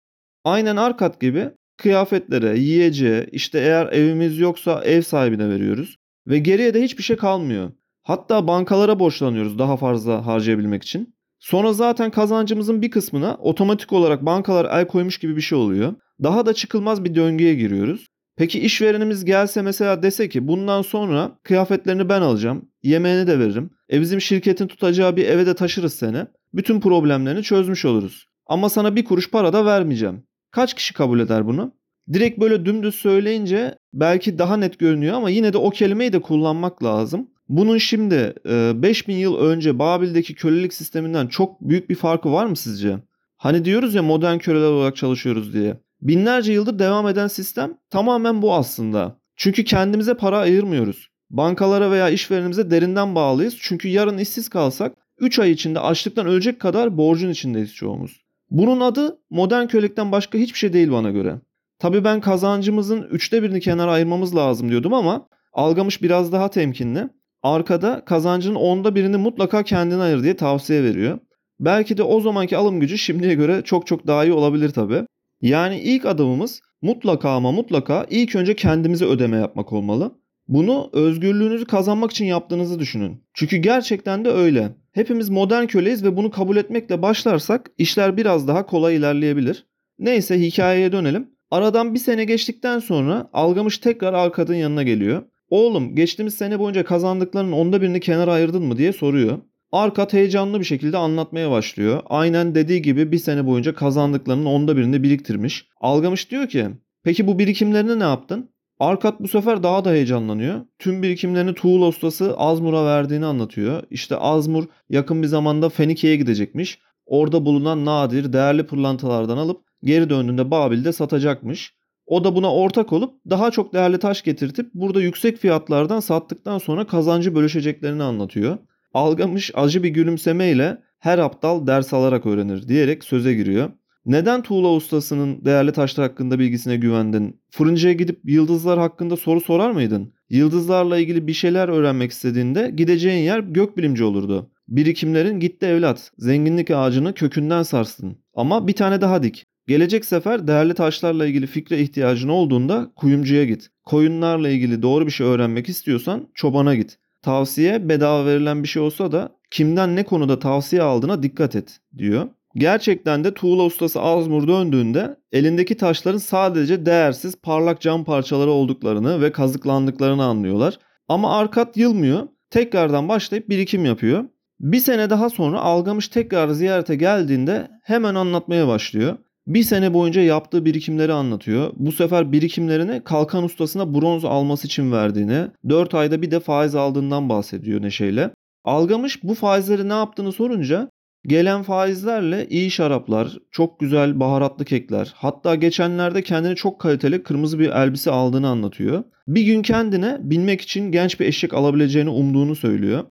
Aynen 0.44 0.76
Arkat 0.76 1.20
gibi 1.20 1.50
kıyafetlere, 1.76 2.58
yiyeceğe, 2.58 3.26
işte 3.32 3.58
eğer 3.58 3.86
evimiz 3.86 4.38
yoksa 4.38 4.84
ev 4.84 5.02
sahibine 5.02 5.48
veriyoruz. 5.48 5.96
Ve 6.26 6.38
geriye 6.38 6.74
de 6.74 6.82
hiçbir 6.82 7.02
şey 7.02 7.16
kalmıyor. 7.16 7.70
Hatta 8.02 8.46
bankalara 8.46 8.98
borçlanıyoruz 8.98 9.58
daha 9.58 9.76
fazla 9.76 10.26
harcayabilmek 10.26 10.82
için. 10.82 11.14
Sonra 11.38 11.72
zaten 11.72 12.10
kazancımızın 12.10 12.82
bir 12.82 12.90
kısmına 12.90 13.34
otomatik 13.34 13.92
olarak 13.92 14.26
bankalar 14.26 14.64
el 14.64 14.86
koymuş 14.86 15.18
gibi 15.18 15.36
bir 15.36 15.40
şey 15.40 15.58
oluyor. 15.58 15.94
Daha 16.22 16.46
da 16.46 16.54
çıkılmaz 16.54 17.04
bir 17.04 17.14
döngüye 17.14 17.54
giriyoruz. 17.54 18.06
Peki 18.36 18.60
işverenimiz 18.60 19.24
gelse 19.24 19.62
mesela 19.62 20.02
dese 20.02 20.28
ki 20.28 20.48
bundan 20.48 20.82
sonra 20.82 21.38
kıyafetlerini 21.42 22.08
ben 22.08 22.22
alacağım, 22.22 22.68
yemeğini 22.82 23.26
de 23.26 23.38
veririm. 23.38 23.70
E 23.92 24.00
bizim 24.00 24.20
şirketin 24.20 24.66
tutacağı 24.66 25.16
bir 25.16 25.28
eve 25.28 25.46
de 25.46 25.54
taşırız 25.54 25.94
seni. 25.94 26.26
Bütün 26.54 26.80
problemlerini 26.80 27.42
çözmüş 27.42 27.84
oluruz. 27.84 28.26
Ama 28.46 28.68
sana 28.68 28.96
bir 28.96 29.04
kuruş 29.04 29.30
para 29.30 29.52
da 29.52 29.64
vermeyeceğim. 29.64 30.22
Kaç 30.50 30.74
kişi 30.74 30.94
kabul 30.94 31.20
eder 31.20 31.46
bunu? 31.46 31.74
Direkt 32.12 32.40
böyle 32.40 32.64
dümdüz 32.64 32.94
söyleyince 32.94 33.74
belki 33.92 34.38
daha 34.38 34.56
net 34.56 34.78
görünüyor 34.78 35.14
ama 35.14 35.30
yine 35.30 35.52
de 35.52 35.58
o 35.58 35.70
kelimeyi 35.70 36.12
de 36.12 36.20
kullanmak 36.20 36.84
lazım. 36.84 37.30
Bunun 37.50 37.78
şimdi 37.78 38.34
5000 38.44 39.14
yıl 39.14 39.36
önce 39.36 39.78
Babil'deki 39.78 40.34
kölelik 40.34 40.74
sisteminden 40.74 41.26
çok 41.26 41.60
büyük 41.60 41.90
bir 41.90 41.94
farkı 41.94 42.32
var 42.32 42.46
mı 42.46 42.56
sizce? 42.56 42.98
Hani 43.36 43.64
diyoruz 43.64 43.94
ya 43.94 44.02
modern 44.02 44.38
köleler 44.38 44.70
olarak 44.70 44.96
çalışıyoruz 44.96 45.54
diye. 45.54 45.80
Binlerce 46.02 46.52
yıldır 46.52 46.78
devam 46.78 47.08
eden 47.08 47.26
sistem 47.26 47.74
tamamen 47.90 48.42
bu 48.42 48.54
aslında. 48.54 49.16
Çünkü 49.36 49.64
kendimize 49.64 50.14
para 50.14 50.38
ayırmıyoruz. 50.38 51.08
Bankalara 51.30 51.90
veya 51.90 52.08
işverenimize 52.08 52.70
derinden 52.70 53.14
bağlıyız. 53.14 53.56
Çünkü 53.60 53.88
yarın 53.88 54.18
işsiz 54.18 54.48
kalsak 54.48 54.96
3 55.18 55.38
ay 55.38 55.50
içinde 55.50 55.80
açlıktan 55.80 56.26
ölecek 56.26 56.60
kadar 56.60 56.96
borcun 56.96 57.30
içindeyiz 57.30 57.74
çoğumuz. 57.74 58.20
Bunun 58.50 58.80
adı 58.80 59.18
modern 59.30 59.66
kölelikten 59.66 60.12
başka 60.12 60.38
hiçbir 60.38 60.58
şey 60.58 60.72
değil 60.72 60.90
bana 60.92 61.10
göre. 61.10 61.40
Tabii 61.78 62.04
ben 62.04 62.20
kazancımızın 62.20 63.02
üçte 63.02 63.42
birini 63.42 63.60
kenara 63.60 63.92
ayırmamız 63.92 64.36
lazım 64.36 64.68
diyordum 64.68 64.94
ama 64.94 65.26
Algamış 65.52 66.02
biraz 66.02 66.32
daha 66.32 66.50
temkinli. 66.50 67.08
Arkada 67.42 68.04
kazancın 68.04 68.54
onda 68.54 68.94
birini 68.94 69.16
mutlaka 69.16 69.62
kendine 69.62 70.02
ayır 70.02 70.22
diye 70.22 70.36
tavsiye 70.36 70.82
veriyor. 70.82 71.18
Belki 71.60 71.96
de 71.96 72.02
o 72.02 72.20
zamanki 72.20 72.56
alım 72.56 72.80
gücü 72.80 72.98
şimdiye 72.98 73.34
göre 73.34 73.62
çok 73.64 73.86
çok 73.86 74.06
daha 74.06 74.24
iyi 74.24 74.32
olabilir 74.32 74.70
tabii. 74.70 75.06
Yani 75.40 75.80
ilk 75.80 76.06
adımımız 76.06 76.60
mutlaka 76.82 77.30
ama 77.30 77.52
mutlaka 77.52 78.06
ilk 78.10 78.36
önce 78.36 78.56
kendimize 78.56 79.04
ödeme 79.04 79.36
yapmak 79.36 79.72
olmalı. 79.72 80.20
Bunu 80.48 80.90
özgürlüğünüzü 80.92 81.64
kazanmak 81.64 82.10
için 82.10 82.24
yaptığınızı 82.24 82.78
düşünün. 82.78 83.24
Çünkü 83.34 83.56
gerçekten 83.56 84.24
de 84.24 84.30
öyle. 84.30 84.76
Hepimiz 84.92 85.28
modern 85.28 85.66
köleyiz 85.66 86.04
ve 86.04 86.16
bunu 86.16 86.30
kabul 86.30 86.56
etmekle 86.56 87.02
başlarsak 87.02 87.70
işler 87.78 88.16
biraz 88.16 88.48
daha 88.48 88.66
kolay 88.66 88.96
ilerleyebilir. 88.96 89.66
Neyse 89.98 90.40
hikayeye 90.40 90.92
dönelim. 90.92 91.30
Aradan 91.50 91.94
bir 91.94 91.98
sene 91.98 92.24
geçtikten 92.24 92.78
sonra 92.78 93.30
Algamış 93.32 93.78
tekrar 93.78 94.12
Arkad'ın 94.14 94.54
yanına 94.54 94.82
geliyor. 94.82 95.22
Oğlum 95.50 95.96
geçtiğimiz 95.96 96.34
sene 96.34 96.58
boyunca 96.58 96.84
kazandıklarının 96.84 97.52
onda 97.52 97.82
birini 97.82 98.00
kenara 98.00 98.32
ayırdın 98.32 98.62
mı 98.62 98.76
diye 98.76 98.92
soruyor. 98.92 99.38
Arkat 99.72 100.12
heyecanlı 100.12 100.60
bir 100.60 100.64
şekilde 100.64 100.96
anlatmaya 100.96 101.50
başlıyor. 101.50 102.02
Aynen 102.06 102.54
dediği 102.54 102.82
gibi 102.82 103.12
bir 103.12 103.18
sene 103.18 103.46
boyunca 103.46 103.74
kazandıklarının 103.74 104.44
onda 104.46 104.76
birini 104.76 105.02
biriktirmiş. 105.02 105.66
Algamış 105.80 106.30
diyor 106.30 106.48
ki 106.48 106.68
peki 107.04 107.26
bu 107.26 107.38
birikimlerini 107.38 107.98
ne 107.98 108.02
yaptın? 108.02 108.50
Arkat 108.78 109.20
bu 109.20 109.28
sefer 109.28 109.62
daha 109.62 109.84
da 109.84 109.90
heyecanlanıyor. 109.90 110.60
Tüm 110.78 111.02
birikimlerini 111.02 111.54
Tuğul 111.54 111.88
ustası 111.88 112.34
Azmur'a 112.36 112.84
verdiğini 112.84 113.26
anlatıyor. 113.26 113.82
İşte 113.90 114.16
Azmur 114.16 114.64
yakın 114.88 115.22
bir 115.22 115.26
zamanda 115.26 115.68
Fenike'ye 115.68 116.16
gidecekmiş. 116.16 116.78
Orada 117.06 117.44
bulunan 117.44 117.84
nadir, 117.84 118.32
değerli 118.32 118.66
pırlantalardan 118.66 119.36
alıp 119.36 119.60
geri 119.84 120.10
döndüğünde 120.10 120.50
Babil'de 120.50 120.92
satacakmış. 120.92 121.74
O 122.10 122.24
da 122.24 122.34
buna 122.34 122.54
ortak 122.54 122.92
olup 122.92 123.14
daha 123.30 123.50
çok 123.50 123.74
değerli 123.74 123.98
taş 123.98 124.22
getirtip 124.22 124.70
burada 124.74 125.02
yüksek 125.02 125.36
fiyatlardan 125.38 126.00
sattıktan 126.00 126.58
sonra 126.58 126.86
kazancı 126.86 127.34
bölüşeceklerini 127.34 128.02
anlatıyor. 128.02 128.58
Algamış 128.94 129.50
acı 129.54 129.82
bir 129.82 129.88
gülümsemeyle 129.88 130.78
her 130.98 131.18
aptal 131.18 131.66
ders 131.66 131.92
alarak 131.92 132.26
öğrenir 132.26 132.68
diyerek 132.68 133.04
söze 133.04 133.34
giriyor. 133.34 133.70
Neden 134.06 134.42
tuğla 134.42 134.72
ustasının 134.72 135.44
değerli 135.44 135.72
taşlar 135.72 136.08
hakkında 136.08 136.38
bilgisine 136.38 136.76
güvendin? 136.76 137.40
Fırıncıya 137.50 137.92
gidip 137.92 138.20
yıldızlar 138.24 138.78
hakkında 138.78 139.16
soru 139.16 139.40
sorar 139.40 139.70
mıydın? 139.70 140.12
Yıldızlarla 140.30 140.98
ilgili 140.98 141.26
bir 141.26 141.32
şeyler 141.32 141.68
öğrenmek 141.68 142.10
istediğinde 142.10 142.70
gideceğin 142.76 143.24
yer 143.24 143.40
gökbilimci 143.40 144.04
olurdu. 144.04 144.50
Birikimlerin 144.68 145.40
gitti 145.40 145.66
evlat. 145.66 146.12
Zenginlik 146.18 146.70
ağacını 146.70 147.14
kökünden 147.14 147.62
sarsın. 147.62 148.16
Ama 148.34 148.66
bir 148.66 148.72
tane 148.72 149.00
daha 149.00 149.22
dik. 149.22 149.49
Gelecek 149.70 150.04
sefer 150.04 150.48
değerli 150.48 150.74
taşlarla 150.74 151.26
ilgili 151.26 151.46
fikre 151.46 151.78
ihtiyacın 151.78 152.28
olduğunda 152.28 152.90
kuyumcuya 152.96 153.44
git. 153.44 153.70
Koyunlarla 153.84 154.48
ilgili 154.48 154.82
doğru 154.82 155.06
bir 155.06 155.10
şey 155.10 155.26
öğrenmek 155.26 155.68
istiyorsan 155.68 156.28
çobana 156.34 156.74
git. 156.74 156.98
Tavsiye 157.22 157.88
bedava 157.88 158.26
verilen 158.26 158.62
bir 158.62 158.68
şey 158.68 158.82
olsa 158.82 159.12
da 159.12 159.32
kimden 159.50 159.96
ne 159.96 160.04
konuda 160.04 160.38
tavsiye 160.38 160.82
aldığına 160.82 161.22
dikkat 161.22 161.56
et 161.56 161.80
diyor. 161.98 162.28
Gerçekten 162.54 163.24
de 163.24 163.34
tuğla 163.34 163.62
ustası 163.62 164.00
Azmur 164.00 164.48
döndüğünde 164.48 165.16
elindeki 165.32 165.76
taşların 165.76 166.18
sadece 166.18 166.86
değersiz 166.86 167.36
parlak 167.36 167.80
cam 167.80 168.04
parçaları 168.04 168.50
olduklarını 168.50 169.20
ve 169.20 169.32
kazıklandıklarını 169.32 170.24
anlıyorlar. 170.24 170.78
Ama 171.08 171.38
Arkat 171.38 171.76
yılmıyor. 171.76 172.28
Tekrardan 172.50 173.08
başlayıp 173.08 173.48
birikim 173.48 173.84
yapıyor. 173.84 174.24
Bir 174.60 174.80
sene 174.80 175.10
daha 175.10 175.30
sonra 175.30 175.60
Algamış 175.60 176.08
tekrar 176.08 176.48
ziyarete 176.48 176.96
geldiğinde 176.96 177.68
hemen 177.82 178.14
anlatmaya 178.14 178.68
başlıyor. 178.68 179.16
Bir 179.50 179.62
sene 179.62 179.94
boyunca 179.94 180.22
yaptığı 180.22 180.64
birikimleri 180.64 181.12
anlatıyor. 181.12 181.72
Bu 181.76 181.92
sefer 181.92 182.32
birikimlerini 182.32 183.04
kalkan 183.04 183.44
ustasına 183.44 183.94
bronz 183.94 184.24
alması 184.24 184.66
için 184.66 184.92
verdiğini, 184.92 185.46
4 185.68 185.94
ayda 185.94 186.22
bir 186.22 186.30
de 186.30 186.40
faiz 186.40 186.74
aldığından 186.74 187.28
bahsediyor 187.28 187.82
neşeyle. 187.82 188.30
Algamış 188.64 189.24
bu 189.24 189.34
faizleri 189.34 189.88
ne 189.88 189.92
yaptığını 189.92 190.32
sorunca 190.32 190.90
gelen 191.26 191.62
faizlerle 191.62 192.46
iyi 192.48 192.70
şaraplar, 192.70 193.38
çok 193.50 193.80
güzel 193.80 194.20
baharatlı 194.20 194.64
kekler, 194.64 195.12
hatta 195.16 195.54
geçenlerde 195.54 196.22
kendine 196.22 196.54
çok 196.54 196.80
kaliteli 196.80 197.22
kırmızı 197.22 197.58
bir 197.58 197.70
elbise 197.70 198.10
aldığını 198.10 198.48
anlatıyor. 198.48 199.04
Bir 199.28 199.42
gün 199.42 199.62
kendine 199.62 200.18
binmek 200.22 200.60
için 200.60 200.92
genç 200.92 201.20
bir 201.20 201.26
eşek 201.26 201.54
alabileceğini 201.54 202.10
umduğunu 202.10 202.56
söylüyor. 202.56 203.04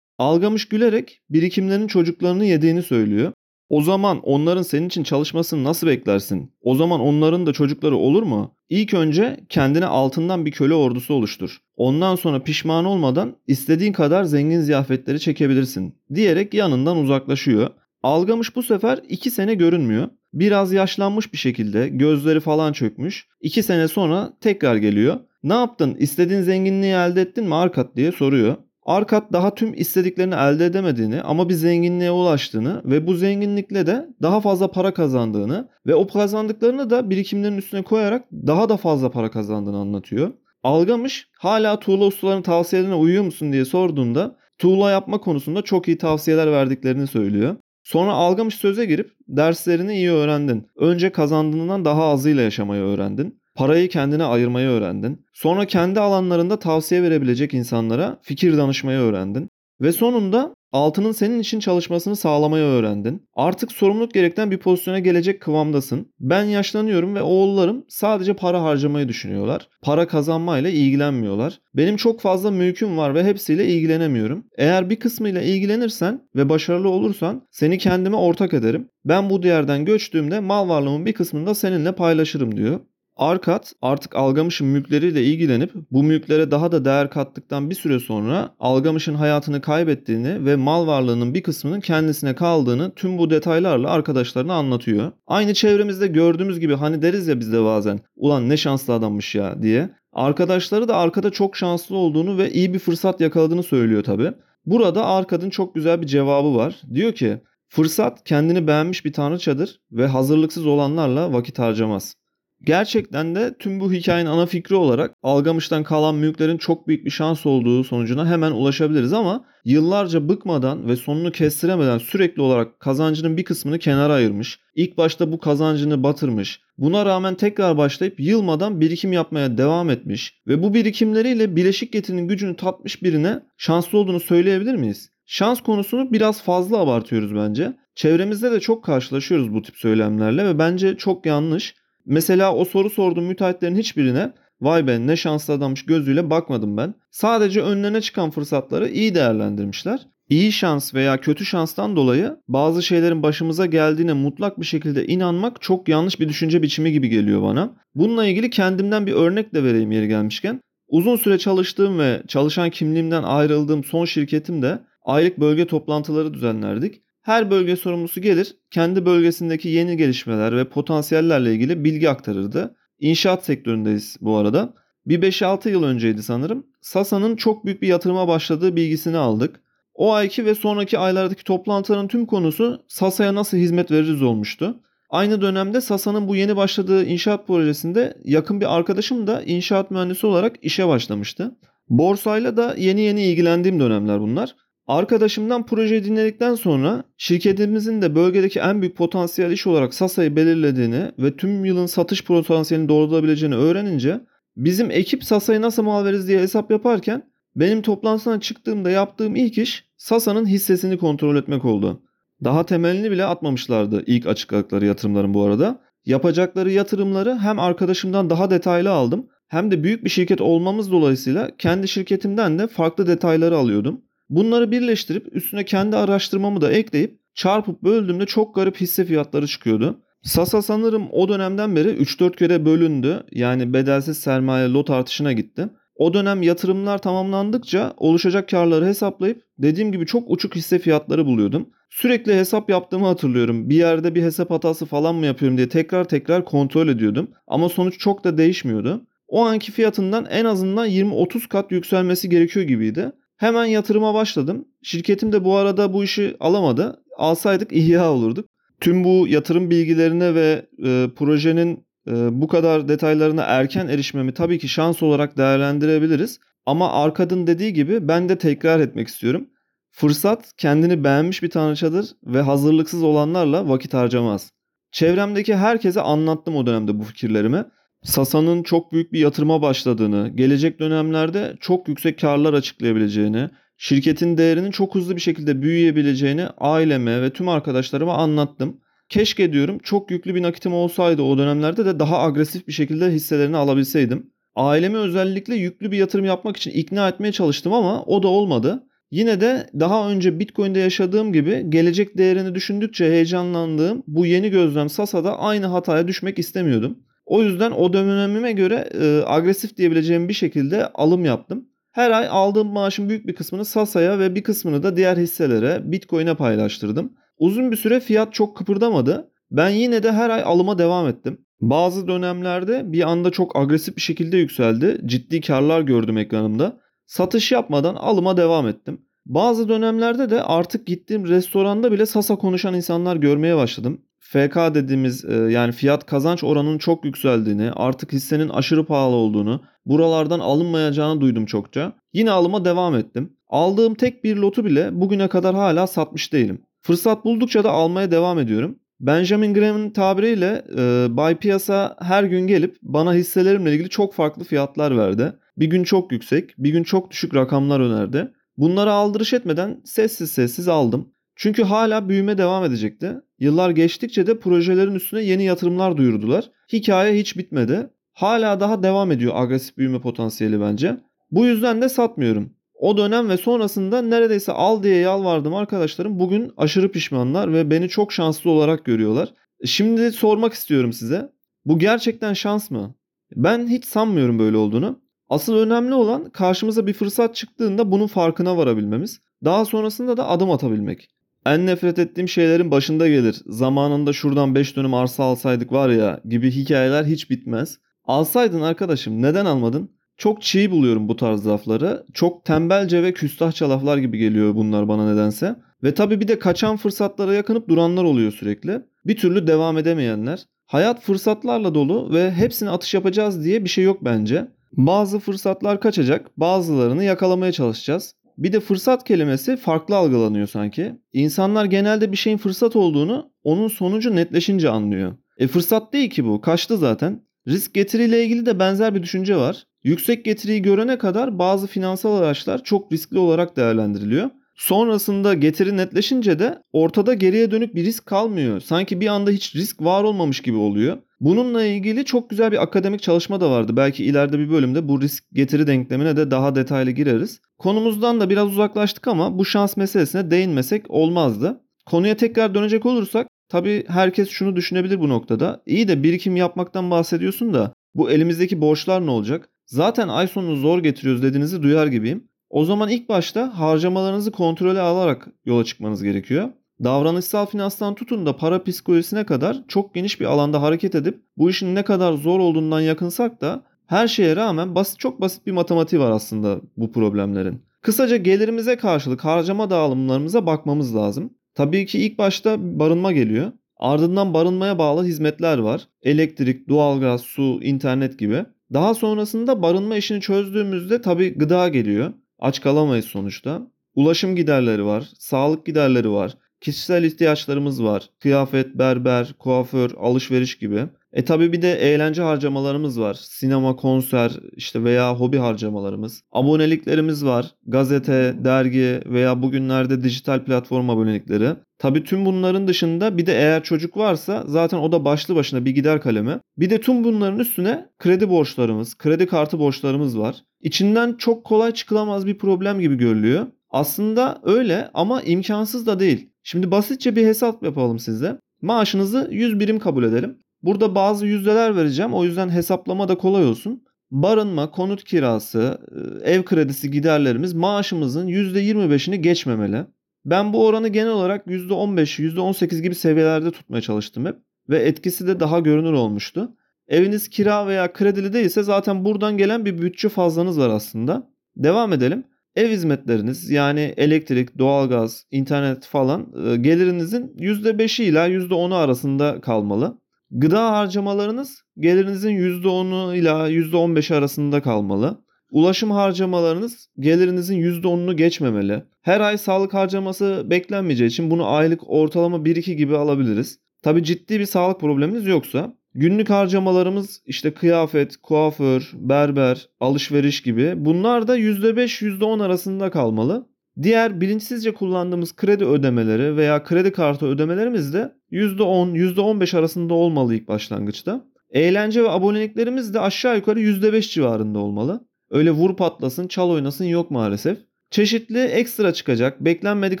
Algamış 0.18 0.68
gülerek 0.68 1.20
birikimlerin 1.30 1.86
çocuklarını 1.86 2.44
yediğini 2.44 2.82
söylüyor. 2.82 3.32
O 3.70 3.82
zaman 3.82 4.20
onların 4.20 4.62
senin 4.62 4.86
için 4.86 5.02
çalışmasını 5.02 5.64
nasıl 5.64 5.86
beklersin? 5.86 6.52
O 6.62 6.74
zaman 6.74 7.00
onların 7.00 7.46
da 7.46 7.52
çocukları 7.52 7.96
olur 7.96 8.22
mu? 8.22 8.54
İlk 8.68 8.94
önce 8.94 9.40
kendine 9.48 9.86
altından 9.86 10.46
bir 10.46 10.50
köle 10.50 10.74
ordusu 10.74 11.14
oluştur. 11.14 11.56
Ondan 11.76 12.16
sonra 12.16 12.42
pişman 12.42 12.84
olmadan 12.84 13.36
istediğin 13.46 13.92
kadar 13.92 14.24
zengin 14.24 14.60
ziyafetleri 14.60 15.20
çekebilirsin 15.20 15.94
diyerek 16.14 16.54
yanından 16.54 16.96
uzaklaşıyor. 16.96 17.70
Algamış 18.02 18.56
bu 18.56 18.62
sefer 18.62 19.00
2 19.08 19.30
sene 19.30 19.54
görünmüyor. 19.54 20.08
Biraz 20.34 20.72
yaşlanmış 20.72 21.32
bir 21.32 21.38
şekilde 21.38 21.88
gözleri 21.88 22.40
falan 22.40 22.72
çökmüş. 22.72 23.28
2 23.40 23.62
sene 23.62 23.88
sonra 23.88 24.32
tekrar 24.40 24.76
geliyor. 24.76 25.16
Ne 25.42 25.54
yaptın? 25.54 25.96
İstediğin 25.98 26.42
zenginliği 26.42 26.92
elde 26.92 27.20
ettin 27.20 27.44
mi 27.44 27.54
Arkat 27.54 27.96
diye 27.96 28.12
soruyor. 28.12 28.56
Arkat 28.90 29.32
daha 29.32 29.54
tüm 29.54 29.74
istediklerini 29.74 30.34
elde 30.34 30.66
edemediğini 30.66 31.22
ama 31.22 31.48
bir 31.48 31.54
zenginliğe 31.54 32.10
ulaştığını 32.10 32.82
ve 32.84 33.06
bu 33.06 33.14
zenginlikle 33.14 33.86
de 33.86 34.08
daha 34.22 34.40
fazla 34.40 34.70
para 34.70 34.94
kazandığını 34.94 35.68
ve 35.86 35.94
o 35.94 36.06
kazandıklarını 36.06 36.90
da 36.90 37.10
birikimlerin 37.10 37.56
üstüne 37.56 37.82
koyarak 37.82 38.24
daha 38.32 38.68
da 38.68 38.76
fazla 38.76 39.10
para 39.10 39.30
kazandığını 39.30 39.76
anlatıyor. 39.76 40.32
Algamış 40.62 41.28
hala 41.38 41.78
tuğla 41.78 42.04
ustalarının 42.04 42.42
tavsiyelerine 42.42 42.94
uyuyor 42.94 43.24
musun 43.24 43.52
diye 43.52 43.64
sorduğunda 43.64 44.36
tuğla 44.58 44.90
yapma 44.90 45.18
konusunda 45.18 45.62
çok 45.62 45.88
iyi 45.88 45.98
tavsiyeler 45.98 46.52
verdiklerini 46.52 47.06
söylüyor. 47.06 47.56
Sonra 47.82 48.12
Algamış 48.12 48.54
söze 48.54 48.84
girip 48.84 49.10
derslerini 49.28 49.96
iyi 49.96 50.10
öğrendin. 50.10 50.66
Önce 50.76 51.10
kazandığından 51.12 51.84
daha 51.84 52.04
azıyla 52.04 52.42
yaşamayı 52.42 52.82
öğrendin. 52.82 53.39
Parayı 53.60 53.88
kendine 53.88 54.24
ayırmayı 54.24 54.68
öğrendin. 54.68 55.26
Sonra 55.32 55.64
kendi 55.64 56.00
alanlarında 56.00 56.58
tavsiye 56.58 57.02
verebilecek 57.02 57.54
insanlara 57.54 58.18
fikir 58.22 58.56
danışmayı 58.56 58.98
öğrendin. 58.98 59.48
Ve 59.80 59.92
sonunda 59.92 60.54
altının 60.72 61.12
senin 61.12 61.40
için 61.40 61.60
çalışmasını 61.60 62.16
sağlamayı 62.16 62.64
öğrendin. 62.64 63.22
Artık 63.34 63.72
sorumluluk 63.72 64.14
gerektiren 64.14 64.50
bir 64.50 64.58
pozisyona 64.58 64.98
gelecek 64.98 65.40
kıvamdasın. 65.40 66.12
Ben 66.20 66.44
yaşlanıyorum 66.44 67.14
ve 67.14 67.22
oğullarım 67.22 67.84
sadece 67.88 68.34
para 68.34 68.62
harcamayı 68.62 69.08
düşünüyorlar. 69.08 69.68
Para 69.82 70.06
kazanmayla 70.06 70.70
ilgilenmiyorlar. 70.70 71.60
Benim 71.74 71.96
çok 71.96 72.20
fazla 72.20 72.50
mülküm 72.50 72.96
var 72.96 73.14
ve 73.14 73.24
hepsiyle 73.24 73.66
ilgilenemiyorum. 73.66 74.44
Eğer 74.58 74.90
bir 74.90 74.96
kısmıyla 74.96 75.42
ilgilenirsen 75.42 76.20
ve 76.36 76.48
başarılı 76.48 76.88
olursan 76.88 77.42
seni 77.50 77.78
kendime 77.78 78.16
ortak 78.16 78.54
ederim. 78.54 78.88
Ben 79.04 79.30
bu 79.30 79.42
diyardan 79.42 79.84
göçtüğümde 79.84 80.40
mal 80.40 80.68
varlığımın 80.68 81.06
bir 81.06 81.12
kısmını 81.12 81.46
da 81.46 81.54
seninle 81.54 81.92
paylaşırım 81.92 82.56
diyor. 82.56 82.80
Arkat 83.20 83.72
artık 83.82 84.16
Algamış'ın 84.16 84.66
mülkleriyle 84.66 85.24
ilgilenip 85.24 85.72
bu 85.90 86.02
mülklere 86.02 86.50
daha 86.50 86.72
da 86.72 86.84
değer 86.84 87.10
kattıktan 87.10 87.70
bir 87.70 87.74
süre 87.74 88.00
sonra 88.00 88.54
Algamış'ın 88.60 89.14
hayatını 89.14 89.60
kaybettiğini 89.60 90.46
ve 90.46 90.56
mal 90.56 90.86
varlığının 90.86 91.34
bir 91.34 91.42
kısmının 91.42 91.80
kendisine 91.80 92.34
kaldığını 92.34 92.94
tüm 92.94 93.18
bu 93.18 93.30
detaylarla 93.30 93.90
arkadaşlarına 93.90 94.54
anlatıyor. 94.54 95.12
Aynı 95.26 95.54
çevremizde 95.54 96.06
gördüğümüz 96.06 96.60
gibi 96.60 96.74
hani 96.74 97.02
deriz 97.02 97.28
ya 97.28 97.40
bizde 97.40 97.64
bazen 97.64 98.00
ulan 98.16 98.48
ne 98.48 98.56
şanslı 98.56 98.94
adammış 98.94 99.34
ya 99.34 99.62
diye. 99.62 99.90
Arkadaşları 100.12 100.88
da 100.88 100.96
arkada 100.96 101.30
çok 101.30 101.56
şanslı 101.56 101.96
olduğunu 101.96 102.38
ve 102.38 102.52
iyi 102.52 102.74
bir 102.74 102.78
fırsat 102.78 103.20
yakaladığını 103.20 103.62
söylüyor 103.62 104.02
tabi. 104.02 104.32
Burada 104.66 105.06
Arkad'ın 105.06 105.50
çok 105.50 105.74
güzel 105.74 106.02
bir 106.02 106.06
cevabı 106.06 106.54
var. 106.54 106.80
Diyor 106.94 107.12
ki 107.12 107.40
fırsat 107.68 108.24
kendini 108.24 108.66
beğenmiş 108.66 109.04
bir 109.04 109.12
tanrıçadır 109.12 109.80
ve 109.92 110.06
hazırlıksız 110.06 110.66
olanlarla 110.66 111.32
vakit 111.32 111.58
harcamaz. 111.58 112.19
Gerçekten 112.64 113.34
de 113.34 113.54
tüm 113.58 113.80
bu 113.80 113.92
hikayenin 113.92 114.30
ana 114.30 114.46
fikri 114.46 114.74
olarak 114.74 115.14
Algamış'tan 115.22 115.82
kalan 115.82 116.14
mülklerin 116.14 116.58
çok 116.58 116.88
büyük 116.88 117.04
bir 117.04 117.10
şans 117.10 117.46
olduğu 117.46 117.84
sonucuna 117.84 118.28
hemen 118.28 118.50
ulaşabiliriz 118.50 119.12
ama 119.12 119.44
yıllarca 119.64 120.28
bıkmadan 120.28 120.88
ve 120.88 120.96
sonunu 120.96 121.32
kestiremeden 121.32 121.98
sürekli 121.98 122.42
olarak 122.42 122.80
kazancının 122.80 123.36
bir 123.36 123.44
kısmını 123.44 123.78
kenara 123.78 124.12
ayırmış. 124.12 124.58
İlk 124.74 124.96
başta 124.98 125.32
bu 125.32 125.38
kazancını 125.38 126.02
batırmış. 126.02 126.60
Buna 126.78 127.06
rağmen 127.06 127.34
tekrar 127.34 127.78
başlayıp 127.78 128.20
yılmadan 128.20 128.80
birikim 128.80 129.12
yapmaya 129.12 129.58
devam 129.58 129.90
etmiş 129.90 130.34
ve 130.46 130.62
bu 130.62 130.74
birikimleriyle 130.74 131.56
bileşik 131.56 131.92
getirinin 131.92 132.28
gücünü 132.28 132.56
tatmış 132.56 133.02
birine 133.02 133.40
şanslı 133.58 133.98
olduğunu 133.98 134.20
söyleyebilir 134.20 134.74
miyiz? 134.74 135.10
Şans 135.26 135.60
konusunu 135.60 136.12
biraz 136.12 136.42
fazla 136.42 136.78
abartıyoruz 136.78 137.34
bence. 137.34 137.72
Çevremizde 137.94 138.52
de 138.52 138.60
çok 138.60 138.84
karşılaşıyoruz 138.84 139.54
bu 139.54 139.62
tip 139.62 139.76
söylemlerle 139.76 140.44
ve 140.44 140.58
bence 140.58 140.96
çok 140.96 141.26
yanlış. 141.26 141.74
Mesela 142.06 142.54
o 142.54 142.64
soru 142.64 142.90
sorduğum 142.90 143.24
müteahhitlerin 143.24 143.76
hiçbirine 143.76 144.32
vay 144.60 144.86
be 144.86 145.06
ne 145.06 145.16
şanslı 145.16 145.54
adammış 145.54 145.86
gözüyle 145.86 146.30
bakmadım 146.30 146.76
ben. 146.76 146.94
Sadece 147.10 147.62
önlerine 147.62 148.00
çıkan 148.00 148.30
fırsatları 148.30 148.88
iyi 148.88 149.14
değerlendirmişler. 149.14 150.06
İyi 150.28 150.52
şans 150.52 150.94
veya 150.94 151.20
kötü 151.20 151.44
şanstan 151.46 151.96
dolayı 151.96 152.36
bazı 152.48 152.82
şeylerin 152.82 153.22
başımıza 153.22 153.66
geldiğine 153.66 154.12
mutlak 154.12 154.60
bir 154.60 154.64
şekilde 154.64 155.06
inanmak 155.06 155.62
çok 155.62 155.88
yanlış 155.88 156.20
bir 156.20 156.28
düşünce 156.28 156.62
biçimi 156.62 156.92
gibi 156.92 157.08
geliyor 157.08 157.42
bana. 157.42 157.72
Bununla 157.94 158.26
ilgili 158.26 158.50
kendimden 158.50 159.06
bir 159.06 159.12
örnek 159.12 159.54
de 159.54 159.64
vereyim 159.64 159.92
yeri 159.92 160.08
gelmişken. 160.08 160.60
Uzun 160.88 161.16
süre 161.16 161.38
çalıştığım 161.38 161.98
ve 161.98 162.22
çalışan 162.28 162.70
kimliğimden 162.70 163.22
ayrıldığım 163.22 163.84
son 163.84 164.04
şirketimde 164.04 164.78
aylık 165.04 165.40
bölge 165.40 165.66
toplantıları 165.66 166.34
düzenlerdik. 166.34 167.02
Her 167.22 167.50
bölge 167.50 167.76
sorumlusu 167.76 168.20
gelir, 168.20 168.56
kendi 168.70 169.06
bölgesindeki 169.06 169.68
yeni 169.68 169.96
gelişmeler 169.96 170.56
ve 170.56 170.68
potansiyellerle 170.68 171.52
ilgili 171.54 171.84
bilgi 171.84 172.10
aktarırdı. 172.10 172.76
İnşaat 172.98 173.44
sektöründeyiz 173.44 174.16
bu 174.20 174.36
arada. 174.36 174.74
Bir 175.06 175.22
5-6 175.22 175.70
yıl 175.70 175.82
önceydi 175.82 176.22
sanırım. 176.22 176.66
Sasa'nın 176.80 177.36
çok 177.36 177.64
büyük 177.64 177.82
bir 177.82 177.88
yatırıma 177.88 178.28
başladığı 178.28 178.76
bilgisini 178.76 179.16
aldık. 179.16 179.60
O 179.94 180.12
ayki 180.12 180.46
ve 180.46 180.54
sonraki 180.54 180.98
aylardaki 180.98 181.44
toplantıların 181.44 182.08
tüm 182.08 182.26
konusu 182.26 182.84
Sasa'ya 182.88 183.34
nasıl 183.34 183.56
hizmet 183.56 183.90
veririz 183.90 184.22
olmuştu. 184.22 184.80
Aynı 185.10 185.40
dönemde 185.40 185.80
Sasa'nın 185.80 186.28
bu 186.28 186.36
yeni 186.36 186.56
başladığı 186.56 187.04
inşaat 187.04 187.46
projesinde 187.46 188.16
yakın 188.24 188.60
bir 188.60 188.76
arkadaşım 188.76 189.26
da 189.26 189.42
inşaat 189.42 189.90
mühendisi 189.90 190.26
olarak 190.26 190.56
işe 190.62 190.88
başlamıştı. 190.88 191.56
Borsayla 191.88 192.56
da 192.56 192.74
yeni 192.78 193.00
yeni 193.00 193.22
ilgilendiğim 193.22 193.80
dönemler 193.80 194.20
bunlar. 194.20 194.54
Arkadaşımdan 194.90 195.66
projeyi 195.66 196.04
dinledikten 196.04 196.54
sonra 196.54 197.04
şirketimizin 197.16 198.02
de 198.02 198.14
bölgedeki 198.14 198.60
en 198.60 198.82
büyük 198.82 198.96
potansiyel 198.96 199.50
iş 199.50 199.66
olarak 199.66 199.94
Sasa'yı 199.94 200.36
belirlediğini 200.36 201.12
ve 201.18 201.36
tüm 201.36 201.64
yılın 201.64 201.86
satış 201.86 202.24
potansiyelini 202.24 202.88
doğrulabileceğini 202.88 203.56
öğrenince 203.56 204.20
bizim 204.56 204.90
ekip 204.90 205.24
Sasa'yı 205.24 205.62
nasıl 205.62 205.82
mal 205.82 206.04
veririz 206.04 206.28
diye 206.28 206.38
hesap 206.38 206.70
yaparken 206.70 207.22
benim 207.56 207.82
toplantısına 207.82 208.40
çıktığımda 208.40 208.90
yaptığım 208.90 209.36
ilk 209.36 209.58
iş 209.58 209.84
Sasa'nın 209.96 210.46
hissesini 210.46 210.98
kontrol 210.98 211.36
etmek 211.36 211.64
oldu. 211.64 212.02
Daha 212.44 212.66
temelini 212.66 213.10
bile 213.10 213.24
atmamışlardı 213.24 214.02
ilk 214.06 214.26
açıkladıkları 214.26 214.86
yatırımların 214.86 215.34
bu 215.34 215.42
arada. 215.42 215.80
Yapacakları 216.06 216.70
yatırımları 216.70 217.38
hem 217.38 217.58
arkadaşımdan 217.58 218.30
daha 218.30 218.50
detaylı 218.50 218.90
aldım 218.90 219.26
hem 219.48 219.70
de 219.70 219.82
büyük 219.82 220.04
bir 220.04 220.10
şirket 220.10 220.40
olmamız 220.40 220.92
dolayısıyla 220.92 221.50
kendi 221.58 221.88
şirketimden 221.88 222.58
de 222.58 222.66
farklı 222.66 223.06
detayları 223.06 223.56
alıyordum. 223.56 224.00
Bunları 224.30 224.70
birleştirip 224.70 225.36
üstüne 225.36 225.64
kendi 225.64 225.96
araştırmamı 225.96 226.60
da 226.60 226.72
ekleyip 226.72 227.20
çarpıp 227.34 227.82
böldüğümde 227.82 228.26
çok 228.26 228.54
garip 228.54 228.76
hisse 228.76 229.04
fiyatları 229.04 229.46
çıkıyordu. 229.46 230.00
Sasa 230.22 230.62
sanırım 230.62 231.08
o 231.12 231.28
dönemden 231.28 231.76
beri 231.76 231.88
3-4 231.88 232.36
kere 232.36 232.64
bölündü. 232.64 233.22
Yani 233.32 233.72
bedelsiz 233.72 234.18
sermaye 234.18 234.68
lot 234.68 234.90
artışına 234.90 235.32
gitti. 235.32 235.68
O 235.96 236.14
dönem 236.14 236.42
yatırımlar 236.42 236.98
tamamlandıkça 236.98 237.94
oluşacak 237.96 238.48
karları 238.48 238.86
hesaplayıp 238.86 239.42
dediğim 239.58 239.92
gibi 239.92 240.06
çok 240.06 240.30
uçuk 240.30 240.56
hisse 240.56 240.78
fiyatları 240.78 241.26
buluyordum. 241.26 241.68
Sürekli 241.90 242.34
hesap 242.34 242.70
yaptığımı 242.70 243.06
hatırlıyorum. 243.06 243.70
Bir 243.70 243.76
yerde 243.76 244.14
bir 244.14 244.22
hesap 244.22 244.50
hatası 244.50 244.86
falan 244.86 245.14
mı 245.14 245.26
yapıyorum 245.26 245.56
diye 245.56 245.68
tekrar 245.68 246.04
tekrar 246.04 246.44
kontrol 246.44 246.88
ediyordum. 246.88 247.28
Ama 247.46 247.68
sonuç 247.68 247.98
çok 247.98 248.24
da 248.24 248.38
değişmiyordu. 248.38 249.06
O 249.28 249.44
anki 249.44 249.72
fiyatından 249.72 250.26
en 250.30 250.44
azından 250.44 250.88
20-30 250.88 251.48
kat 251.48 251.72
yükselmesi 251.72 252.28
gerekiyor 252.28 252.66
gibiydi. 252.66 253.12
Hemen 253.40 253.64
yatırıma 253.64 254.14
başladım. 254.14 254.68
Şirketim 254.82 255.32
de 255.32 255.44
bu 255.44 255.56
arada 255.56 255.92
bu 255.92 256.04
işi 256.04 256.36
alamadı. 256.40 257.02
Alsaydık 257.16 257.72
ihya 257.72 258.10
olurduk. 258.12 258.46
Tüm 258.80 259.04
bu 259.04 259.28
yatırım 259.28 259.70
bilgilerine 259.70 260.34
ve 260.34 260.66
e, 260.84 261.08
projenin 261.16 261.86
e, 262.08 262.40
bu 262.40 262.48
kadar 262.48 262.88
detaylarına 262.88 263.42
erken 263.42 263.86
erişmemi 263.88 264.34
tabii 264.34 264.58
ki 264.58 264.68
şans 264.68 265.02
olarak 265.02 265.36
değerlendirebiliriz. 265.38 266.40
Ama 266.66 266.92
Arkad'ın 266.92 267.46
dediği 267.46 267.72
gibi 267.72 268.08
ben 268.08 268.28
de 268.28 268.38
tekrar 268.38 268.80
etmek 268.80 269.08
istiyorum. 269.08 269.46
Fırsat 269.90 270.52
kendini 270.56 271.04
beğenmiş 271.04 271.42
bir 271.42 271.50
tanrıçadır 271.50 272.06
ve 272.24 272.40
hazırlıksız 272.40 273.02
olanlarla 273.02 273.68
vakit 273.68 273.94
harcamaz. 273.94 274.50
Çevremdeki 274.92 275.56
herkese 275.56 276.00
anlattım 276.00 276.56
o 276.56 276.66
dönemde 276.66 276.98
bu 276.98 277.04
fikirlerimi. 277.04 277.64
Sasa'nın 278.02 278.62
çok 278.62 278.92
büyük 278.92 279.12
bir 279.12 279.18
yatırıma 279.18 279.62
başladığını, 279.62 280.28
gelecek 280.34 280.80
dönemlerde 280.80 281.56
çok 281.60 281.88
yüksek 281.88 282.20
karlar 282.20 282.54
açıklayabileceğini, 282.54 283.48
şirketin 283.76 284.38
değerinin 284.38 284.70
çok 284.70 284.94
hızlı 284.94 285.16
bir 285.16 285.20
şekilde 285.20 285.62
büyüyebileceğini 285.62 286.46
aileme 286.58 287.22
ve 287.22 287.30
tüm 287.30 287.48
arkadaşlarıma 287.48 288.14
anlattım. 288.14 288.80
Keşke 289.08 289.52
diyorum 289.52 289.78
çok 289.78 290.10
yüklü 290.10 290.34
bir 290.34 290.42
nakitim 290.42 290.74
olsaydı 290.74 291.22
o 291.22 291.38
dönemlerde 291.38 291.84
de 291.84 291.98
daha 291.98 292.18
agresif 292.18 292.68
bir 292.68 292.72
şekilde 292.72 293.10
hisselerini 293.10 293.56
alabilseydim. 293.56 294.30
Ailemi 294.54 294.96
özellikle 294.96 295.54
yüklü 295.54 295.90
bir 295.90 295.98
yatırım 295.98 296.24
yapmak 296.24 296.56
için 296.56 296.70
ikna 296.70 297.08
etmeye 297.08 297.32
çalıştım 297.32 297.72
ama 297.72 298.02
o 298.02 298.22
da 298.22 298.28
olmadı. 298.28 298.82
Yine 299.10 299.40
de 299.40 299.70
daha 299.80 300.10
önce 300.10 300.38
Bitcoin'de 300.38 300.78
yaşadığım 300.78 301.32
gibi 301.32 301.66
gelecek 301.68 302.18
değerini 302.18 302.54
düşündükçe 302.54 303.04
heyecanlandığım 303.04 304.02
bu 304.06 304.26
yeni 304.26 304.50
gözlem 304.50 304.88
Sasa'da 304.88 305.38
aynı 305.38 305.66
hataya 305.66 306.08
düşmek 306.08 306.38
istemiyordum. 306.38 306.98
O 307.30 307.42
yüzden 307.42 307.70
o 307.70 307.92
dönemime 307.92 308.52
göre 308.52 308.88
e, 308.94 309.22
agresif 309.26 309.76
diyebileceğim 309.76 310.28
bir 310.28 310.34
şekilde 310.34 310.86
alım 310.86 311.24
yaptım. 311.24 311.68
Her 311.90 312.10
ay 312.10 312.28
aldığım 312.30 312.68
maaşın 312.68 313.08
büyük 313.08 313.26
bir 313.26 313.34
kısmını 313.34 313.64
Sasa'ya 313.64 314.18
ve 314.18 314.34
bir 314.34 314.42
kısmını 314.42 314.82
da 314.82 314.96
diğer 314.96 315.16
hisselere, 315.16 315.92
Bitcoin'e 315.92 316.34
paylaştırdım. 316.34 317.12
Uzun 317.38 317.70
bir 317.70 317.76
süre 317.76 318.00
fiyat 318.00 318.32
çok 318.32 318.56
kıpırdamadı. 318.56 319.30
Ben 319.50 319.68
yine 319.68 320.02
de 320.02 320.12
her 320.12 320.30
ay 320.30 320.42
alıma 320.42 320.78
devam 320.78 321.08
ettim. 321.08 321.44
Bazı 321.60 322.08
dönemlerde 322.08 322.92
bir 322.92 323.10
anda 323.10 323.30
çok 323.30 323.56
agresif 323.56 323.96
bir 323.96 324.02
şekilde 324.02 324.36
yükseldi. 324.36 325.00
Ciddi 325.06 325.40
karlar 325.40 325.80
gördüm 325.80 326.18
ekranımda. 326.18 326.80
Satış 327.06 327.52
yapmadan 327.52 327.94
alıma 327.94 328.36
devam 328.36 328.68
ettim. 328.68 329.00
Bazı 329.26 329.68
dönemlerde 329.68 330.30
de 330.30 330.42
artık 330.42 330.86
gittiğim 330.86 331.28
restoranda 331.28 331.92
bile 331.92 332.06
Sasa 332.06 332.36
konuşan 332.36 332.74
insanlar 332.74 333.16
görmeye 333.16 333.56
başladım 333.56 334.00
FK 334.30 334.56
dediğimiz 334.74 335.24
e, 335.24 335.34
yani 335.34 335.72
fiyat 335.72 336.06
kazanç 336.06 336.44
oranının 336.44 336.78
çok 336.78 337.04
yükseldiğini, 337.04 337.70
artık 337.72 338.12
hissenin 338.12 338.48
aşırı 338.48 338.86
pahalı 338.86 339.14
olduğunu, 339.14 339.62
buralardan 339.86 340.40
alınmayacağını 340.40 341.20
duydum 341.20 341.46
çokça. 341.46 341.92
Yine 342.12 342.30
alıma 342.30 342.64
devam 342.64 342.94
ettim. 342.94 343.32
Aldığım 343.48 343.94
tek 343.94 344.24
bir 344.24 344.36
lotu 344.36 344.64
bile 344.64 345.00
bugüne 345.00 345.28
kadar 345.28 345.54
hala 345.54 345.86
satmış 345.86 346.32
değilim. 346.32 346.62
Fırsat 346.82 347.24
buldukça 347.24 347.64
da 347.64 347.70
almaya 347.70 348.10
devam 348.10 348.38
ediyorum. 348.38 348.78
Benjamin 349.00 349.54
Graham'ın 349.54 349.90
tabiriyle 349.90 350.64
e, 350.78 351.06
Bay 351.16 351.36
Piyasa 351.36 351.96
her 352.00 352.24
gün 352.24 352.46
gelip 352.46 352.76
bana 352.82 353.14
hisselerimle 353.14 353.74
ilgili 353.74 353.88
çok 353.88 354.14
farklı 354.14 354.44
fiyatlar 354.44 354.98
verdi. 354.98 355.32
Bir 355.56 355.66
gün 355.66 355.84
çok 355.84 356.12
yüksek, 356.12 356.54
bir 356.58 356.70
gün 356.70 356.82
çok 356.82 357.10
düşük 357.10 357.34
rakamlar 357.34 357.80
önerdi. 357.80 358.32
Bunları 358.56 358.92
aldırış 358.92 359.32
etmeden 359.32 359.80
sessiz 359.84 360.30
sessiz 360.30 360.68
aldım. 360.68 361.08
Çünkü 361.36 361.62
hala 361.62 362.08
büyüme 362.08 362.38
devam 362.38 362.64
edecekti. 362.64 363.14
Yıllar 363.40 363.70
geçtikçe 363.70 364.26
de 364.26 364.38
projelerin 364.38 364.94
üstüne 364.94 365.22
yeni 365.22 365.44
yatırımlar 365.44 365.96
duyurdular. 365.96 366.50
Hikaye 366.72 367.20
hiç 367.20 367.36
bitmedi. 367.36 367.90
Hala 368.12 368.60
daha 368.60 368.82
devam 368.82 369.12
ediyor 369.12 369.32
agresif 369.36 369.76
büyüme 369.76 370.00
potansiyeli 370.00 370.60
bence. 370.60 370.96
Bu 371.30 371.46
yüzden 371.46 371.82
de 371.82 371.88
satmıyorum. 371.88 372.52
O 372.74 372.96
dönem 372.96 373.28
ve 373.28 373.36
sonrasında 373.36 374.02
neredeyse 374.02 374.52
al 374.52 374.82
diye 374.82 374.96
yalvardım 374.96 375.54
arkadaşlarım. 375.54 376.18
Bugün 376.18 376.52
aşırı 376.56 376.92
pişmanlar 376.92 377.52
ve 377.52 377.70
beni 377.70 377.88
çok 377.88 378.12
şanslı 378.12 378.50
olarak 378.50 378.84
görüyorlar. 378.84 379.34
Şimdi 379.64 380.12
sormak 380.12 380.52
istiyorum 380.52 380.92
size. 380.92 381.32
Bu 381.64 381.78
gerçekten 381.78 382.32
şans 382.32 382.70
mı? 382.70 382.94
Ben 383.36 383.66
hiç 383.66 383.84
sanmıyorum 383.84 384.38
böyle 384.38 384.56
olduğunu. 384.56 385.00
Asıl 385.28 385.54
önemli 385.54 385.94
olan 385.94 386.30
karşımıza 386.30 386.86
bir 386.86 386.92
fırsat 386.92 387.34
çıktığında 387.34 387.90
bunun 387.90 388.06
farkına 388.06 388.56
varabilmemiz. 388.56 389.20
Daha 389.44 389.64
sonrasında 389.64 390.16
da 390.16 390.28
adım 390.28 390.50
atabilmek. 390.50 391.08
En 391.46 391.66
nefret 391.66 391.98
ettiğim 391.98 392.28
şeylerin 392.28 392.70
başında 392.70 393.08
gelir. 393.08 393.42
Zamanında 393.46 394.12
şuradan 394.12 394.54
5 394.54 394.76
dönüm 394.76 394.94
arsa 394.94 395.24
alsaydık 395.24 395.72
var 395.72 395.88
ya 395.88 396.20
gibi 396.28 396.50
hikayeler 396.50 397.04
hiç 397.04 397.30
bitmez. 397.30 397.78
Alsaydın 398.04 398.60
arkadaşım 398.60 399.22
neden 399.22 399.44
almadın? 399.44 399.90
Çok 400.16 400.42
çiğ 400.42 400.70
buluyorum 400.70 401.08
bu 401.08 401.16
tarz 401.16 401.46
lafları. 401.46 402.06
Çok 402.14 402.44
tembelce 402.44 403.02
ve 403.02 403.12
küstahça 403.12 403.70
laflar 403.70 403.98
gibi 403.98 404.18
geliyor 404.18 404.54
bunlar 404.54 404.88
bana 404.88 405.12
nedense. 405.12 405.56
Ve 405.82 405.94
tabii 405.94 406.20
bir 406.20 406.28
de 406.28 406.38
kaçan 406.38 406.76
fırsatlara 406.76 407.34
yakınıp 407.34 407.68
duranlar 407.68 408.04
oluyor 408.04 408.32
sürekli. 408.32 408.82
Bir 409.06 409.16
türlü 409.16 409.46
devam 409.46 409.78
edemeyenler. 409.78 410.44
Hayat 410.66 411.02
fırsatlarla 411.02 411.74
dolu 411.74 412.14
ve 412.14 412.30
hepsine 412.30 412.70
atış 412.70 412.94
yapacağız 412.94 413.44
diye 413.44 413.64
bir 413.64 413.68
şey 413.68 413.84
yok 413.84 414.04
bence. 414.04 414.48
Bazı 414.72 415.18
fırsatlar 415.18 415.80
kaçacak, 415.80 416.38
bazılarını 416.38 417.04
yakalamaya 417.04 417.52
çalışacağız. 417.52 418.14
Bir 418.40 418.52
de 418.52 418.60
fırsat 418.60 419.04
kelimesi 419.04 419.56
farklı 419.56 419.96
algılanıyor 419.96 420.46
sanki. 420.46 420.94
İnsanlar 421.12 421.64
genelde 421.64 422.12
bir 422.12 422.16
şeyin 422.16 422.38
fırsat 422.38 422.76
olduğunu 422.76 423.32
onun 423.42 423.68
sonucu 423.68 424.16
netleşince 424.16 424.68
anlıyor. 424.68 425.16
E 425.38 425.46
fırsat 425.46 425.92
değil 425.92 426.10
ki 426.10 426.24
bu. 426.24 426.40
Kaçtı 426.40 426.76
zaten. 426.76 427.22
Risk 427.48 427.74
getiriyle 427.74 428.24
ilgili 428.24 428.46
de 428.46 428.58
benzer 428.58 428.94
bir 428.94 429.02
düşünce 429.02 429.36
var. 429.36 429.64
Yüksek 429.84 430.24
getiriyi 430.24 430.62
görene 430.62 430.98
kadar 430.98 431.38
bazı 431.38 431.66
finansal 431.66 432.16
araçlar 432.16 432.64
çok 432.64 432.92
riskli 432.92 433.18
olarak 433.18 433.56
değerlendiriliyor. 433.56 434.30
Sonrasında 434.60 435.34
getiri 435.34 435.76
netleşince 435.76 436.38
de 436.38 436.62
ortada 436.72 437.14
geriye 437.14 437.50
dönük 437.50 437.74
bir 437.74 437.84
risk 437.84 438.06
kalmıyor. 438.06 438.60
Sanki 438.60 439.00
bir 439.00 439.06
anda 439.06 439.30
hiç 439.30 439.56
risk 439.56 439.82
var 439.82 440.04
olmamış 440.04 440.40
gibi 440.40 440.56
oluyor. 440.56 440.98
Bununla 441.20 441.64
ilgili 441.64 442.04
çok 442.04 442.30
güzel 442.30 442.52
bir 442.52 442.62
akademik 442.62 443.02
çalışma 443.02 443.40
da 443.40 443.50
vardı. 443.50 443.76
Belki 443.76 444.04
ileride 444.04 444.38
bir 444.38 444.50
bölümde 444.50 444.88
bu 444.88 445.00
risk 445.00 445.24
getiri 445.32 445.66
denklemine 445.66 446.16
de 446.16 446.30
daha 446.30 446.54
detaylı 446.54 446.90
gireriz. 446.90 447.40
Konumuzdan 447.58 448.20
da 448.20 448.30
biraz 448.30 448.48
uzaklaştık 448.48 449.08
ama 449.08 449.38
bu 449.38 449.44
şans 449.44 449.76
meselesine 449.76 450.30
değinmesek 450.30 450.90
olmazdı. 450.90 451.60
Konuya 451.86 452.16
tekrar 452.16 452.54
dönecek 452.54 452.86
olursak 452.86 453.26
tabii 453.48 453.84
herkes 453.88 454.28
şunu 454.28 454.56
düşünebilir 454.56 455.00
bu 455.00 455.08
noktada. 455.08 455.62
İyi 455.66 455.88
de 455.88 456.02
birikim 456.02 456.36
yapmaktan 456.36 456.90
bahsediyorsun 456.90 457.54
da 457.54 457.72
bu 457.94 458.10
elimizdeki 458.10 458.60
borçlar 458.60 459.06
ne 459.06 459.10
olacak? 459.10 459.48
Zaten 459.66 460.08
ay 460.08 460.28
sonunu 460.28 460.56
zor 460.56 460.78
getiriyoruz 460.78 461.22
dediğinizi 461.22 461.62
duyar 461.62 461.86
gibiyim. 461.86 462.29
O 462.50 462.64
zaman 462.64 462.88
ilk 462.88 463.08
başta 463.08 463.58
harcamalarınızı 463.58 464.32
kontrole 464.32 464.80
alarak 464.80 465.28
yola 465.44 465.64
çıkmanız 465.64 466.02
gerekiyor. 466.02 466.48
Davranışsal 466.84 467.46
finanstan 467.46 467.94
tutun 467.94 468.26
da 468.26 468.36
para 468.36 468.64
psikolojisine 468.64 469.26
kadar 469.26 469.62
çok 469.68 469.94
geniş 469.94 470.20
bir 470.20 470.26
alanda 470.26 470.62
hareket 470.62 470.94
edip 470.94 471.20
bu 471.36 471.50
işin 471.50 471.74
ne 471.74 471.82
kadar 471.82 472.12
zor 472.12 472.40
olduğundan 472.40 472.80
yakınsak 472.80 473.40
da 473.40 473.62
her 473.86 474.08
şeye 474.08 474.36
rağmen 474.36 474.74
basit 474.74 474.98
çok 474.98 475.20
basit 475.20 475.46
bir 475.46 475.52
matematiği 475.52 476.02
var 476.02 476.10
aslında 476.10 476.60
bu 476.76 476.92
problemlerin. 476.92 477.62
Kısaca 477.82 478.16
gelirimize 478.16 478.76
karşılık 478.76 479.24
harcama 479.24 479.70
dağılımlarımıza 479.70 480.46
bakmamız 480.46 480.96
lazım. 480.96 481.30
Tabii 481.54 481.86
ki 481.86 481.98
ilk 481.98 482.18
başta 482.18 482.56
barınma 482.78 483.12
geliyor. 483.12 483.52
Ardından 483.76 484.34
barınmaya 484.34 484.78
bağlı 484.78 485.04
hizmetler 485.04 485.58
var. 485.58 485.88
Elektrik, 486.02 486.68
doğalgaz, 486.68 487.20
su, 487.20 487.60
internet 487.62 488.18
gibi. 488.18 488.44
Daha 488.72 488.94
sonrasında 488.94 489.62
barınma 489.62 489.96
işini 489.96 490.20
çözdüğümüzde 490.20 491.02
tabii 491.02 491.38
gıda 491.38 491.68
geliyor. 491.68 492.12
Aç 492.40 492.60
kalamayız 492.60 493.04
sonuçta. 493.04 493.70
Ulaşım 493.94 494.36
giderleri 494.36 494.84
var, 494.84 495.08
sağlık 495.18 495.66
giderleri 495.66 496.10
var, 496.10 496.36
kişisel 496.60 497.04
ihtiyaçlarımız 497.04 497.84
var. 497.84 498.10
Kıyafet, 498.20 498.74
berber, 498.74 499.34
kuaför, 499.38 499.90
alışveriş 499.98 500.58
gibi. 500.58 500.88
E 501.12 501.24
tabi 501.24 501.52
bir 501.52 501.62
de 501.62 501.72
eğlence 501.72 502.22
harcamalarımız 502.22 503.00
var. 503.00 503.14
Sinema, 503.14 503.76
konser 503.76 504.32
işte 504.56 504.84
veya 504.84 505.14
hobi 505.14 505.38
harcamalarımız. 505.38 506.22
Aboneliklerimiz 506.32 507.24
var. 507.24 507.54
Gazete, 507.66 508.34
dergi 508.44 509.00
veya 509.06 509.42
bugünlerde 509.42 510.04
dijital 510.04 510.44
platform 510.44 510.90
abonelikleri. 510.90 511.48
Tabi 511.78 512.04
tüm 512.04 512.26
bunların 512.26 512.68
dışında 512.68 513.18
bir 513.18 513.26
de 513.26 513.32
eğer 513.32 513.62
çocuk 513.62 513.96
varsa 513.96 514.44
zaten 514.46 514.78
o 514.78 514.92
da 514.92 515.04
başlı 515.04 515.36
başına 515.36 515.64
bir 515.64 515.70
gider 515.70 516.00
kalemi. 516.00 516.40
Bir 516.58 516.70
de 516.70 516.80
tüm 516.80 517.04
bunların 517.04 517.38
üstüne 517.38 517.88
kredi 517.98 518.30
borçlarımız, 518.30 518.98
kredi 518.98 519.26
kartı 519.26 519.58
borçlarımız 519.58 520.18
var. 520.18 520.36
İçinden 520.60 521.14
çok 521.18 521.44
kolay 521.44 521.72
çıkılamaz 521.72 522.26
bir 522.26 522.38
problem 522.38 522.80
gibi 522.80 522.96
görülüyor. 522.98 523.46
Aslında 523.70 524.40
öyle 524.42 524.90
ama 524.94 525.22
imkansız 525.22 525.86
da 525.86 526.00
değil. 526.00 526.28
Şimdi 526.42 526.70
basitçe 526.70 527.16
bir 527.16 527.26
hesap 527.26 527.62
yapalım 527.62 527.98
sizle. 527.98 528.36
Maaşınızı 528.62 529.28
100 529.30 529.60
birim 529.60 529.78
kabul 529.78 530.04
edelim. 530.04 530.38
Burada 530.62 530.94
bazı 530.94 531.26
yüzdeler 531.26 531.76
vereceğim. 531.76 532.14
O 532.14 532.24
yüzden 532.24 532.48
hesaplama 532.48 533.08
da 533.08 533.18
kolay 533.18 533.46
olsun. 533.46 533.82
Barınma, 534.10 534.70
konut 534.70 535.04
kirası, 535.04 535.78
e, 536.24 536.32
ev 536.32 536.42
kredisi 536.44 536.90
giderlerimiz 536.90 537.54
maaşımızın 537.54 538.28
%25'ini 538.28 539.16
geçmemeli. 539.16 539.86
Ben 540.24 540.52
bu 540.52 540.66
oranı 540.66 540.88
genel 540.88 541.10
olarak 541.10 541.46
%15, 541.46 542.18
%18 542.18 542.82
gibi 542.82 542.94
seviyelerde 542.94 543.50
tutmaya 543.50 543.80
çalıştım 543.80 544.26
hep. 544.26 544.36
Ve 544.68 544.78
etkisi 544.78 545.26
de 545.26 545.40
daha 545.40 545.58
görünür 545.58 545.92
olmuştu. 545.92 546.56
Eviniz 546.88 547.28
kira 547.28 547.66
veya 547.66 547.92
kredili 547.92 548.32
değilse 548.32 548.62
zaten 548.62 549.04
buradan 549.04 549.38
gelen 549.38 549.64
bir 549.64 549.82
bütçe 549.82 550.08
fazlanız 550.08 550.58
var 550.58 550.68
aslında. 550.68 551.30
Devam 551.56 551.92
edelim. 551.92 552.24
Ev 552.56 552.70
hizmetleriniz 552.70 553.50
yani 553.50 553.94
elektrik, 553.96 554.58
doğalgaz, 554.58 555.26
internet 555.30 555.86
falan 555.86 556.32
e, 556.46 556.56
gelirinizin 556.56 557.34
%5'i 557.38 558.04
ila 558.04 558.28
%10'u 558.28 558.74
arasında 558.74 559.40
kalmalı. 559.40 559.98
Gıda 560.30 560.72
harcamalarınız 560.72 561.62
gelirinizin 561.78 562.30
%10'u 562.30 563.14
ila 563.14 563.48
%15 563.48 564.14
arasında 564.14 564.62
kalmalı. 564.62 565.24
Ulaşım 565.50 565.90
harcamalarınız 565.90 566.88
gelirinizin 566.98 567.60
%10'unu 567.60 568.16
geçmemeli. 568.16 568.84
Her 569.02 569.20
ay 569.20 569.38
sağlık 569.38 569.74
harcaması 569.74 570.42
beklenmeyeceği 570.50 571.10
için 571.10 571.30
bunu 571.30 571.46
aylık 571.48 571.90
ortalama 571.90 572.36
1-2 572.36 572.72
gibi 572.72 572.96
alabiliriz. 572.96 573.58
Tabi 573.82 574.04
ciddi 574.04 574.40
bir 574.40 574.46
sağlık 574.46 574.80
probleminiz 574.80 575.26
yoksa 575.26 575.74
günlük 575.94 576.30
harcamalarımız 576.30 577.22
işte 577.26 577.54
kıyafet, 577.54 578.16
kuaför, 578.16 578.90
berber, 578.94 579.68
alışveriş 579.80 580.42
gibi 580.42 580.74
bunlar 580.76 581.28
da 581.28 581.38
%5-%10 581.38 582.42
arasında 582.42 582.90
kalmalı. 582.90 583.46
Diğer 583.82 584.20
bilinçsizce 584.20 584.74
kullandığımız 584.74 585.36
kredi 585.36 585.64
ödemeleri 585.64 586.36
veya 586.36 586.62
kredi 586.62 586.92
kartı 586.92 587.26
ödemelerimiz 587.26 587.94
de 587.94 588.12
%10, 588.30 588.94
%15 588.94 589.56
arasında 589.58 589.94
olmalı 589.94 590.34
ilk 590.34 590.48
başlangıçta. 590.48 591.24
Eğlence 591.50 592.04
ve 592.04 592.10
aboneliklerimiz 592.10 592.94
de 592.94 593.00
aşağı 593.00 593.36
yukarı 593.36 593.60
%5 593.60 594.10
civarında 594.10 594.58
olmalı. 594.58 595.06
Öyle 595.30 595.50
vur 595.50 595.76
patlasın, 595.76 596.28
çal 596.28 596.50
oynasın 596.50 596.84
yok 596.84 597.10
maalesef. 597.10 597.58
Çeşitli 597.90 598.38
ekstra 598.38 598.92
çıkacak 598.92 599.44
beklenmedik 599.44 600.00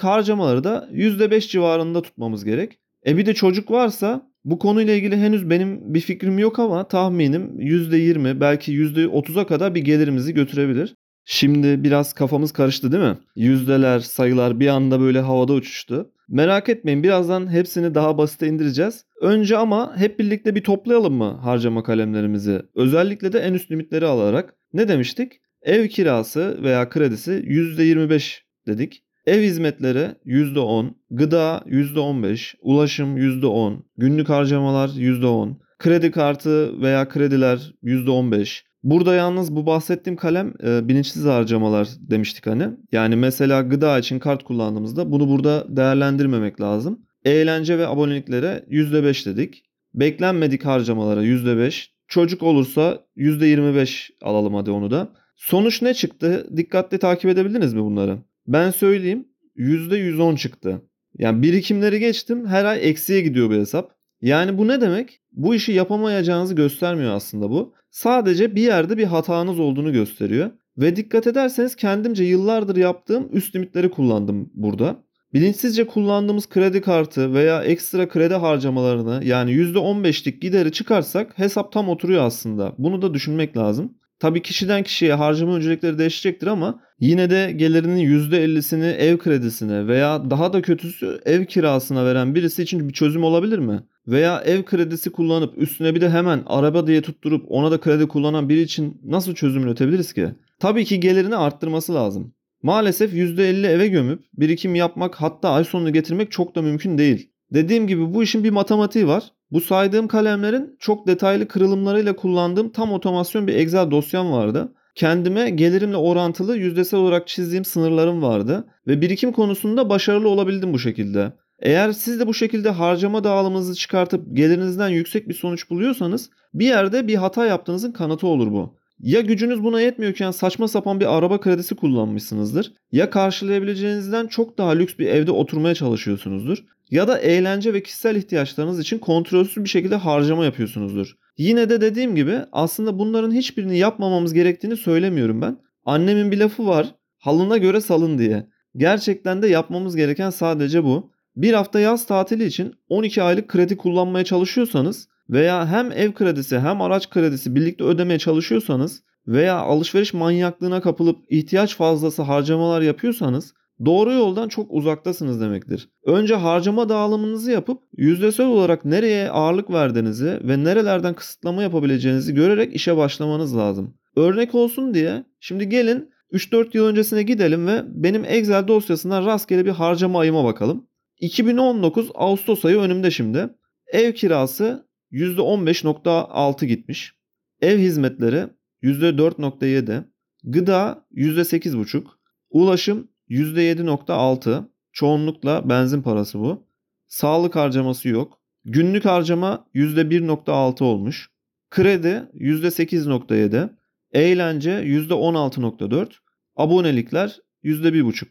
harcamaları 0.00 0.64
da 0.64 0.88
%5 0.92 1.48
civarında 1.48 2.02
tutmamız 2.02 2.44
gerek. 2.44 2.78
E 3.06 3.16
bir 3.16 3.26
de 3.26 3.34
çocuk 3.34 3.70
varsa 3.70 4.30
bu 4.44 4.58
konuyla 4.58 4.94
ilgili 4.94 5.16
henüz 5.16 5.50
benim 5.50 5.94
bir 5.94 6.00
fikrim 6.00 6.38
yok 6.38 6.58
ama 6.58 6.88
tahminim 6.88 7.60
%20 7.60 8.40
belki 8.40 8.72
%30'a 8.72 9.46
kadar 9.46 9.74
bir 9.74 9.80
gelirimizi 9.80 10.34
götürebilir. 10.34 10.94
Şimdi 11.32 11.84
biraz 11.84 12.12
kafamız 12.12 12.52
karıştı 12.52 12.92
değil 12.92 13.02
mi? 13.02 13.18
Yüzdeler, 13.36 14.00
sayılar 14.00 14.60
bir 14.60 14.66
anda 14.66 15.00
böyle 15.00 15.20
havada 15.20 15.52
uçuştu. 15.52 16.10
Merak 16.28 16.68
etmeyin 16.68 17.02
birazdan 17.02 17.52
hepsini 17.52 17.94
daha 17.94 18.18
basite 18.18 18.46
indireceğiz. 18.46 19.04
Önce 19.20 19.56
ama 19.56 19.96
hep 19.96 20.18
birlikte 20.18 20.54
bir 20.54 20.64
toplayalım 20.64 21.14
mı 21.14 21.38
harcama 21.42 21.82
kalemlerimizi? 21.82 22.62
Özellikle 22.74 23.32
de 23.32 23.38
en 23.38 23.54
üst 23.54 23.70
limitleri 23.70 24.06
alarak. 24.06 24.54
Ne 24.72 24.88
demiştik? 24.88 25.32
Ev 25.62 25.88
kirası 25.88 26.58
veya 26.62 26.88
kredisi 26.88 27.30
%25 27.30 28.42
dedik. 28.66 29.02
Ev 29.26 29.42
hizmetleri 29.42 30.08
%10, 30.24 30.94
gıda 31.10 31.62
%15, 31.66 32.54
ulaşım 32.60 33.16
%10, 33.16 33.82
günlük 33.96 34.28
harcamalar 34.28 34.88
%10, 34.88 35.56
kredi 35.78 36.10
kartı 36.10 36.82
veya 36.82 37.08
krediler 37.08 37.72
%15. 37.82 38.69
Burada 38.82 39.14
yalnız 39.14 39.56
bu 39.56 39.66
bahsettiğim 39.66 40.16
kalem 40.16 40.54
e, 40.64 40.88
bilinçsiz 40.88 41.24
harcamalar 41.24 41.88
demiştik 42.00 42.46
hani. 42.46 42.68
Yani 42.92 43.16
mesela 43.16 43.60
gıda 43.60 43.98
için 43.98 44.18
kart 44.18 44.42
kullandığımızda 44.42 45.12
bunu 45.12 45.28
burada 45.28 45.76
değerlendirmemek 45.76 46.60
lazım. 46.60 47.00
Eğlence 47.24 47.78
ve 47.78 47.86
aboneliklere 47.86 48.64
%5 48.70 49.26
dedik. 49.26 49.64
Beklenmedik 49.94 50.64
harcamalara 50.64 51.24
%5. 51.24 51.86
Çocuk 52.08 52.42
olursa 52.42 53.04
%25 53.16 54.10
alalım 54.22 54.54
hadi 54.54 54.70
onu 54.70 54.90
da. 54.90 55.08
Sonuç 55.36 55.82
ne 55.82 55.94
çıktı? 55.94 56.48
Dikkatli 56.56 56.98
takip 56.98 57.30
edebildiniz 57.30 57.74
mi 57.74 57.82
bunları? 57.82 58.18
Ben 58.46 58.70
söyleyeyim 58.70 59.28
%110 59.56 60.36
çıktı. 60.36 60.82
Yani 61.18 61.42
birikimleri 61.42 62.00
geçtim 62.00 62.46
her 62.46 62.64
ay 62.64 62.88
eksiye 62.88 63.20
gidiyor 63.20 63.50
bu 63.50 63.54
hesap. 63.54 63.99
Yani 64.22 64.58
bu 64.58 64.68
ne 64.68 64.80
demek? 64.80 65.20
Bu 65.32 65.54
işi 65.54 65.72
yapamayacağınızı 65.72 66.54
göstermiyor 66.54 67.14
aslında 67.14 67.50
bu. 67.50 67.74
Sadece 67.90 68.54
bir 68.54 68.62
yerde 68.62 68.98
bir 68.98 69.04
hatanız 69.04 69.60
olduğunu 69.60 69.92
gösteriyor. 69.92 70.50
Ve 70.78 70.96
dikkat 70.96 71.26
ederseniz 71.26 71.76
kendimce 71.76 72.24
yıllardır 72.24 72.76
yaptığım 72.76 73.28
üst 73.32 73.56
limitleri 73.56 73.90
kullandım 73.90 74.50
burada. 74.54 75.02
Bilinçsizce 75.34 75.86
kullandığımız 75.86 76.48
kredi 76.48 76.80
kartı 76.80 77.34
veya 77.34 77.62
ekstra 77.62 78.08
kredi 78.08 78.34
harcamalarını 78.34 79.24
yani 79.24 79.50
%15'lik 79.50 80.42
gideri 80.42 80.72
çıkarsak 80.72 81.38
hesap 81.38 81.72
tam 81.72 81.88
oturuyor 81.88 82.24
aslında. 82.24 82.74
Bunu 82.78 83.02
da 83.02 83.14
düşünmek 83.14 83.56
lazım. 83.56 83.94
Tabii 84.20 84.42
kişiden 84.42 84.82
kişiye 84.82 85.14
harcama 85.14 85.56
öncelikleri 85.56 85.98
değişecektir 85.98 86.46
ama 86.46 86.80
yine 87.00 87.30
de 87.30 87.52
gelirinin 87.56 88.00
%50'sini 88.00 88.90
ev 88.90 89.18
kredisine 89.18 89.86
veya 89.86 90.30
daha 90.30 90.52
da 90.52 90.62
kötüsü 90.62 91.20
ev 91.26 91.44
kirasına 91.44 92.04
veren 92.04 92.34
birisi 92.34 92.62
için 92.62 92.88
bir 92.88 92.92
çözüm 92.92 93.24
olabilir 93.24 93.58
mi? 93.58 93.82
Veya 94.06 94.40
ev 94.40 94.62
kredisi 94.62 95.10
kullanıp 95.10 95.58
üstüne 95.58 95.94
bir 95.94 96.00
de 96.00 96.10
hemen 96.10 96.42
araba 96.46 96.86
diye 96.86 97.02
tutturup 97.02 97.44
ona 97.48 97.70
da 97.70 97.80
kredi 97.80 98.08
kullanan 98.08 98.48
biri 98.48 98.60
için 98.60 99.00
nasıl 99.04 99.34
çözüm 99.34 99.62
üretebiliriz 99.62 100.12
ki? 100.12 100.28
Tabii 100.58 100.84
ki 100.84 101.00
gelirini 101.00 101.36
arttırması 101.36 101.94
lazım. 101.94 102.34
Maalesef 102.62 103.12
%50 103.14 103.66
eve 103.66 103.88
gömüp 103.88 104.24
birikim 104.32 104.74
yapmak 104.74 105.14
hatta 105.14 105.50
ay 105.50 105.64
sonunu 105.64 105.92
getirmek 105.92 106.30
çok 106.30 106.54
da 106.54 106.62
mümkün 106.62 106.98
değil. 106.98 107.30
Dediğim 107.54 107.86
gibi 107.86 108.14
bu 108.14 108.22
işin 108.22 108.44
bir 108.44 108.50
matematiği 108.50 109.06
var. 109.06 109.32
Bu 109.52 109.60
saydığım 109.60 110.08
kalemlerin 110.08 110.76
çok 110.78 111.06
detaylı 111.06 111.48
kırılımlarıyla 111.48 112.16
kullandığım 112.16 112.68
tam 112.68 112.92
otomasyon 112.92 113.46
bir 113.46 113.54
Excel 113.54 113.90
dosyam 113.90 114.32
vardı. 114.32 114.72
Kendime 114.94 115.50
gelirimle 115.50 115.96
orantılı 115.96 116.56
yüzdesel 116.56 117.00
olarak 117.00 117.28
çizdiğim 117.28 117.64
sınırlarım 117.64 118.22
vardı 118.22 118.64
ve 118.86 119.00
birikim 119.00 119.32
konusunda 119.32 119.88
başarılı 119.88 120.28
olabildim 120.28 120.72
bu 120.72 120.78
şekilde. 120.78 121.32
Eğer 121.62 121.92
siz 121.92 122.20
de 122.20 122.26
bu 122.26 122.34
şekilde 122.34 122.70
harcama 122.70 123.24
dağılımınızı 123.24 123.74
çıkartıp 123.74 124.36
gelirinizden 124.36 124.88
yüksek 124.88 125.28
bir 125.28 125.34
sonuç 125.34 125.70
buluyorsanız 125.70 126.30
bir 126.54 126.66
yerde 126.66 127.08
bir 127.08 127.14
hata 127.14 127.46
yaptığınızın 127.46 127.92
kanıtı 127.92 128.26
olur 128.26 128.52
bu. 128.52 128.74
Ya 129.00 129.20
gücünüz 129.20 129.64
buna 129.64 129.80
yetmiyorken 129.80 130.30
saçma 130.30 130.68
sapan 130.68 131.00
bir 131.00 131.16
araba 131.16 131.40
kredisi 131.40 131.74
kullanmışsınızdır. 131.74 132.72
Ya 132.92 133.10
karşılayabileceğinizden 133.10 134.26
çok 134.26 134.58
daha 134.58 134.70
lüks 134.70 134.98
bir 134.98 135.06
evde 135.06 135.30
oturmaya 135.30 135.74
çalışıyorsunuzdur. 135.74 136.64
Ya 136.90 137.08
da 137.08 137.18
eğlence 137.18 137.74
ve 137.74 137.82
kişisel 137.82 138.16
ihtiyaçlarınız 138.16 138.80
için 138.80 138.98
kontrolsüz 138.98 139.64
bir 139.64 139.68
şekilde 139.68 139.96
harcama 139.96 140.44
yapıyorsunuzdur. 140.44 141.16
Yine 141.38 141.70
de 141.70 141.80
dediğim 141.80 142.14
gibi 142.14 142.38
aslında 142.52 142.98
bunların 142.98 143.32
hiçbirini 143.32 143.78
yapmamamız 143.78 144.34
gerektiğini 144.34 144.76
söylemiyorum 144.76 145.42
ben. 145.42 145.58
Annemin 145.84 146.32
bir 146.32 146.38
lafı 146.38 146.66
var. 146.66 146.94
Halına 147.18 147.56
göre 147.56 147.80
salın 147.80 148.18
diye. 148.18 148.46
Gerçekten 148.76 149.42
de 149.42 149.48
yapmamız 149.48 149.96
gereken 149.96 150.30
sadece 150.30 150.84
bu. 150.84 151.10
Bir 151.36 151.52
hafta 151.52 151.80
yaz 151.80 152.06
tatili 152.06 152.44
için 152.44 152.74
12 152.88 153.22
aylık 153.22 153.48
kredi 153.48 153.76
kullanmaya 153.76 154.24
çalışıyorsanız 154.24 155.08
veya 155.28 155.66
hem 155.68 155.92
ev 155.92 156.12
kredisi 156.12 156.58
hem 156.58 156.82
araç 156.82 157.10
kredisi 157.10 157.54
birlikte 157.54 157.84
ödemeye 157.84 158.18
çalışıyorsanız 158.18 159.02
veya 159.26 159.56
alışveriş 159.56 160.14
manyaklığına 160.14 160.80
kapılıp 160.80 161.18
ihtiyaç 161.28 161.76
fazlası 161.76 162.22
harcamalar 162.22 162.80
yapıyorsanız 162.80 163.54
doğru 163.84 164.12
yoldan 164.12 164.48
çok 164.48 164.66
uzaktasınız 164.70 165.40
demektir. 165.40 165.88
Önce 166.04 166.34
harcama 166.34 166.88
dağılımınızı 166.88 167.50
yapıp 167.50 167.82
yüzdesel 167.96 168.46
olarak 168.46 168.84
nereye 168.84 169.30
ağırlık 169.30 169.70
verdiğinizi 169.70 170.40
ve 170.44 170.64
nerelerden 170.64 171.14
kısıtlama 171.14 171.62
yapabileceğinizi 171.62 172.34
görerek 172.34 172.74
işe 172.74 172.96
başlamanız 172.96 173.56
lazım. 173.56 173.94
Örnek 174.16 174.54
olsun 174.54 174.94
diye 174.94 175.24
şimdi 175.40 175.68
gelin 175.68 176.10
3-4 176.32 176.76
yıl 176.76 176.86
öncesine 176.86 177.22
gidelim 177.22 177.66
ve 177.66 177.82
benim 177.86 178.24
Excel 178.24 178.68
dosyasından 178.68 179.26
rastgele 179.26 179.64
bir 179.64 179.70
harcama 179.70 180.20
ayıma 180.20 180.44
bakalım. 180.44 180.86
2019 181.20 182.10
Ağustos 182.14 182.64
ayı 182.64 182.78
önümde 182.78 183.10
şimdi. 183.10 183.48
Ev 183.92 184.12
kirası 184.12 184.86
%15.6 185.12 186.66
gitmiş. 186.66 187.14
Ev 187.60 187.78
hizmetleri 187.78 188.46
%4.7. 188.82 190.04
Gıda 190.44 191.06
%8.5. 191.12 192.04
Ulaşım 192.50 193.08
%7.6. 193.30 194.64
Çoğunlukla 194.92 195.68
benzin 195.68 196.02
parası 196.02 196.38
bu. 196.38 196.66
Sağlık 197.06 197.56
harcaması 197.56 198.08
yok. 198.08 198.40
Günlük 198.64 199.04
harcama 199.04 199.66
%1.6 199.74 200.84
olmuş. 200.84 201.30
Kredi 201.70 202.28
%8.7. 202.34 203.70
Eğlence 204.12 204.70
%16.4. 204.70 206.08
Abonelikler 206.56 207.40
%1.5. 207.64 208.26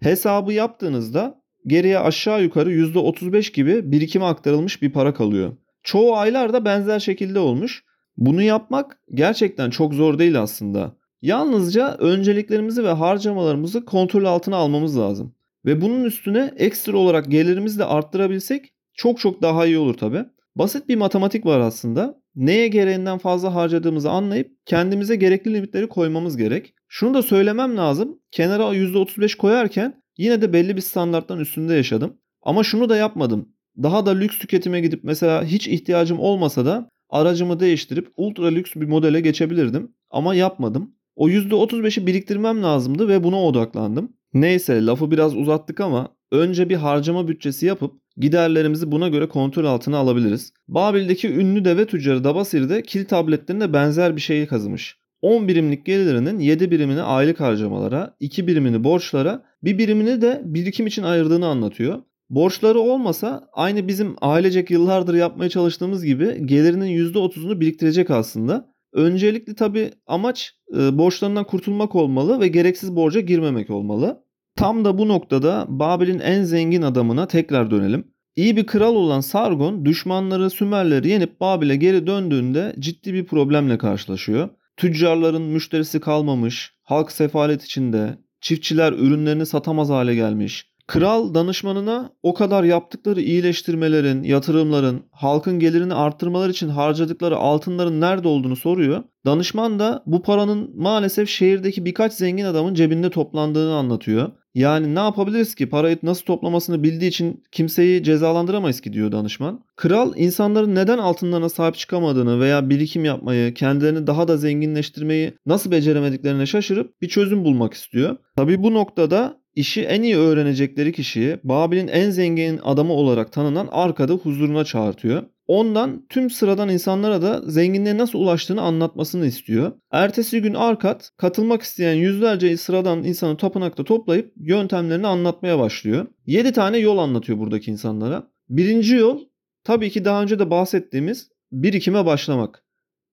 Hesabı 0.00 0.52
yaptığınızda 0.52 1.42
geriye 1.66 1.98
aşağı 1.98 2.42
yukarı 2.42 2.72
%35 2.72 3.52
gibi 3.52 3.92
birikime 3.92 4.24
aktarılmış 4.24 4.82
bir 4.82 4.92
para 4.92 5.14
kalıyor. 5.14 5.56
Çoğu 5.82 6.16
aylarda 6.16 6.64
benzer 6.64 6.98
şekilde 7.00 7.38
olmuş. 7.38 7.84
Bunu 8.16 8.42
yapmak 8.42 9.00
gerçekten 9.14 9.70
çok 9.70 9.94
zor 9.94 10.18
değil 10.18 10.40
aslında. 10.40 10.96
Yalnızca 11.22 11.94
önceliklerimizi 11.94 12.84
ve 12.84 12.90
harcamalarımızı 12.90 13.84
kontrol 13.84 14.24
altına 14.24 14.56
almamız 14.56 14.98
lazım. 14.98 15.34
Ve 15.64 15.80
bunun 15.80 16.04
üstüne 16.04 16.54
ekstra 16.56 16.96
olarak 16.96 17.30
gelirimizi 17.30 17.78
de 17.78 17.84
arttırabilsek 17.84 18.72
çok 18.94 19.18
çok 19.18 19.42
daha 19.42 19.66
iyi 19.66 19.78
olur 19.78 19.94
tabi. 19.94 20.24
Basit 20.56 20.88
bir 20.88 20.96
matematik 20.96 21.46
var 21.46 21.60
aslında. 21.60 22.20
Neye 22.36 22.68
gereğinden 22.68 23.18
fazla 23.18 23.54
harcadığımızı 23.54 24.10
anlayıp 24.10 24.52
kendimize 24.66 25.16
gerekli 25.16 25.54
limitleri 25.54 25.88
koymamız 25.88 26.36
gerek. 26.36 26.74
Şunu 26.88 27.14
da 27.14 27.22
söylemem 27.22 27.76
lazım. 27.76 28.18
Kenara 28.30 28.62
%35 28.74 29.36
koyarken 29.36 30.02
yine 30.18 30.42
de 30.42 30.52
belli 30.52 30.76
bir 30.76 30.80
standarttan 30.80 31.40
üstünde 31.40 31.74
yaşadım. 31.74 32.16
Ama 32.42 32.62
şunu 32.62 32.88
da 32.88 32.96
yapmadım. 32.96 33.48
Daha 33.82 34.06
da 34.06 34.10
lüks 34.10 34.38
tüketime 34.38 34.80
gidip 34.80 35.04
mesela 35.04 35.44
hiç 35.44 35.68
ihtiyacım 35.68 36.20
olmasa 36.20 36.66
da 36.66 36.90
aracımı 37.10 37.60
değiştirip 37.60 38.12
ultra 38.16 38.46
lüks 38.46 38.72
bir 38.76 38.86
modele 38.86 39.20
geçebilirdim. 39.20 39.94
Ama 40.10 40.34
yapmadım. 40.34 40.94
O 41.16 41.28
%35'i 41.28 42.06
biriktirmem 42.06 42.62
lazımdı 42.62 43.08
ve 43.08 43.24
buna 43.24 43.42
odaklandım. 43.42 44.12
Neyse 44.34 44.86
lafı 44.86 45.10
biraz 45.10 45.36
uzattık 45.36 45.80
ama 45.80 46.08
önce 46.32 46.68
bir 46.68 46.76
harcama 46.76 47.28
bütçesi 47.28 47.66
yapıp 47.66 47.94
giderlerimizi 48.16 48.92
buna 48.92 49.08
göre 49.08 49.28
kontrol 49.28 49.64
altına 49.64 49.98
alabiliriz. 49.98 50.52
Babil'deki 50.68 51.28
ünlü 51.28 51.64
deve 51.64 51.86
tüccarı 51.86 52.24
Dabasir 52.24 52.68
de 52.68 52.82
kil 52.82 53.04
tabletlerinde 53.04 53.72
benzer 53.72 54.16
bir 54.16 54.20
şeyi 54.20 54.46
kazımış. 54.46 55.00
10 55.22 55.48
birimlik 55.48 55.86
gelirinin 55.86 56.38
7 56.38 56.70
birimini 56.70 57.02
aylık 57.02 57.40
harcamalara, 57.40 58.16
2 58.20 58.46
birimini 58.46 58.84
borçlara, 58.84 59.42
bir 59.62 59.78
birimini 59.78 60.22
de 60.22 60.42
birikim 60.44 60.86
için 60.86 61.02
ayırdığını 61.02 61.46
anlatıyor. 61.46 62.02
Borçları 62.30 62.80
olmasa 62.80 63.48
aynı 63.52 63.88
bizim 63.88 64.16
ailecek 64.20 64.70
yıllardır 64.70 65.14
yapmaya 65.14 65.50
çalıştığımız 65.50 66.04
gibi 66.04 66.46
gelirinin 66.46 67.12
%30'unu 67.12 67.60
biriktirecek 67.60 68.10
aslında. 68.10 68.74
Öncelikli 68.92 69.54
tabi 69.54 69.90
amaç 70.06 70.54
e, 70.76 70.98
borçlarından 70.98 71.44
kurtulmak 71.44 71.94
olmalı 71.94 72.40
ve 72.40 72.48
gereksiz 72.48 72.96
borca 72.96 73.20
girmemek 73.20 73.70
olmalı. 73.70 74.24
Tam 74.56 74.84
da 74.84 74.98
bu 74.98 75.08
noktada 75.08 75.66
Babil'in 75.68 76.18
en 76.18 76.42
zengin 76.42 76.82
adamına 76.82 77.26
tekrar 77.26 77.70
dönelim. 77.70 78.04
İyi 78.36 78.56
bir 78.56 78.66
kral 78.66 78.94
olan 78.94 79.20
Sargon 79.20 79.84
düşmanları 79.84 80.50
Sümerleri 80.50 81.08
yenip 81.08 81.40
Babil'e 81.40 81.76
geri 81.76 82.06
döndüğünde 82.06 82.74
ciddi 82.78 83.14
bir 83.14 83.24
problemle 83.24 83.78
karşılaşıyor. 83.78 84.48
Tüccarların 84.76 85.42
müşterisi 85.42 86.00
kalmamış, 86.00 86.72
halk 86.82 87.12
sefalet 87.12 87.64
içinde, 87.64 88.18
çiftçiler 88.40 88.92
ürünlerini 88.92 89.46
satamaz 89.46 89.90
hale 89.90 90.14
gelmiş, 90.14 90.69
Kral 90.90 91.34
danışmanına 91.34 92.12
o 92.22 92.34
kadar 92.34 92.64
yaptıkları 92.64 93.20
iyileştirmelerin, 93.20 94.22
yatırımların, 94.22 95.02
halkın 95.10 95.58
gelirini 95.58 95.94
arttırmalar 95.94 96.48
için 96.48 96.68
harcadıkları 96.68 97.36
altınların 97.36 98.00
nerede 98.00 98.28
olduğunu 98.28 98.56
soruyor. 98.56 99.02
Danışman 99.26 99.78
da 99.78 100.02
bu 100.06 100.22
paranın 100.22 100.70
maalesef 100.76 101.28
şehirdeki 101.28 101.84
birkaç 101.84 102.12
zengin 102.12 102.44
adamın 102.44 102.74
cebinde 102.74 103.10
toplandığını 103.10 103.74
anlatıyor. 103.74 104.30
Yani 104.54 104.94
ne 104.94 104.98
yapabiliriz 104.98 105.54
ki 105.54 105.68
parayı 105.68 105.98
nasıl 106.02 106.24
toplamasını 106.24 106.82
bildiği 106.82 107.08
için 107.08 107.42
kimseyi 107.52 108.02
cezalandıramayız 108.02 108.80
ki 108.80 108.92
diyor 108.92 109.12
danışman. 109.12 109.64
Kral 109.76 110.12
insanların 110.16 110.74
neden 110.74 110.98
altınlarına 110.98 111.48
sahip 111.48 111.74
çıkamadığını 111.74 112.40
veya 112.40 112.70
birikim 112.70 113.04
yapmayı, 113.04 113.54
kendilerini 113.54 114.06
daha 114.06 114.28
da 114.28 114.36
zenginleştirmeyi 114.36 115.34
nasıl 115.46 115.70
beceremediklerine 115.70 116.46
şaşırıp 116.46 117.02
bir 117.02 117.08
çözüm 117.08 117.44
bulmak 117.44 117.74
istiyor. 117.74 118.16
Tabi 118.36 118.62
bu 118.62 118.74
noktada 118.74 119.39
işi 119.54 119.82
en 119.82 120.02
iyi 120.02 120.16
öğrenecekleri 120.16 120.92
kişiyi 120.92 121.38
Babil'in 121.44 121.88
en 121.88 122.10
zengin 122.10 122.60
adamı 122.62 122.92
olarak 122.92 123.32
tanınan 123.32 123.68
arkada 123.70 124.12
huzuruna 124.12 124.64
çağırtıyor. 124.64 125.22
Ondan 125.46 126.06
tüm 126.08 126.30
sıradan 126.30 126.68
insanlara 126.68 127.22
da 127.22 127.42
zenginliğe 127.46 127.98
nasıl 127.98 128.18
ulaştığını 128.18 128.62
anlatmasını 128.62 129.26
istiyor. 129.26 129.72
Ertesi 129.90 130.42
gün 130.42 130.54
Arkat 130.54 131.10
katılmak 131.16 131.62
isteyen 131.62 131.94
yüzlerce 131.94 132.56
sıradan 132.56 133.04
insanı 133.04 133.36
tapınakta 133.36 133.84
toplayıp 133.84 134.32
yöntemlerini 134.36 135.06
anlatmaya 135.06 135.58
başlıyor. 135.58 136.06
7 136.26 136.52
tane 136.52 136.78
yol 136.78 136.98
anlatıyor 136.98 137.38
buradaki 137.38 137.70
insanlara. 137.70 138.30
Birinci 138.48 138.94
yol 138.94 139.20
tabii 139.64 139.90
ki 139.90 140.04
daha 140.04 140.22
önce 140.22 140.38
de 140.38 140.50
bahsettiğimiz 140.50 141.28
birikime 141.52 142.06
başlamak. 142.06 142.64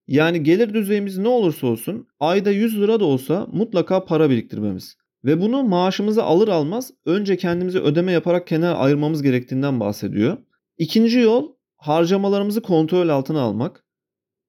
Yani 0.08 0.44
gelir 0.44 0.74
düzeyimiz 0.74 1.18
ne 1.18 1.28
olursa 1.28 1.68
olsun 1.68 2.08
ayda 2.20 2.52
100 2.52 2.82
lira 2.82 3.00
da 3.00 3.06
olsa 3.06 3.48
mutlaka 3.52 4.06
para 4.06 4.30
biriktirmemiz. 4.30 4.98
Ve 5.26 5.42
bunu 5.42 5.64
maaşımızı 5.64 6.24
alır 6.24 6.48
almaz 6.48 6.92
önce 7.06 7.38
kendimize 7.38 7.80
ödeme 7.80 8.12
yaparak 8.12 8.48
kenara 8.48 8.78
ayırmamız 8.78 9.22
gerektiğinden 9.22 9.80
bahsediyor. 9.80 10.38
İkinci 10.78 11.20
yol 11.20 11.52
harcamalarımızı 11.78 12.62
kontrol 12.62 13.10
altına 13.10 13.42
almak. 13.42 13.86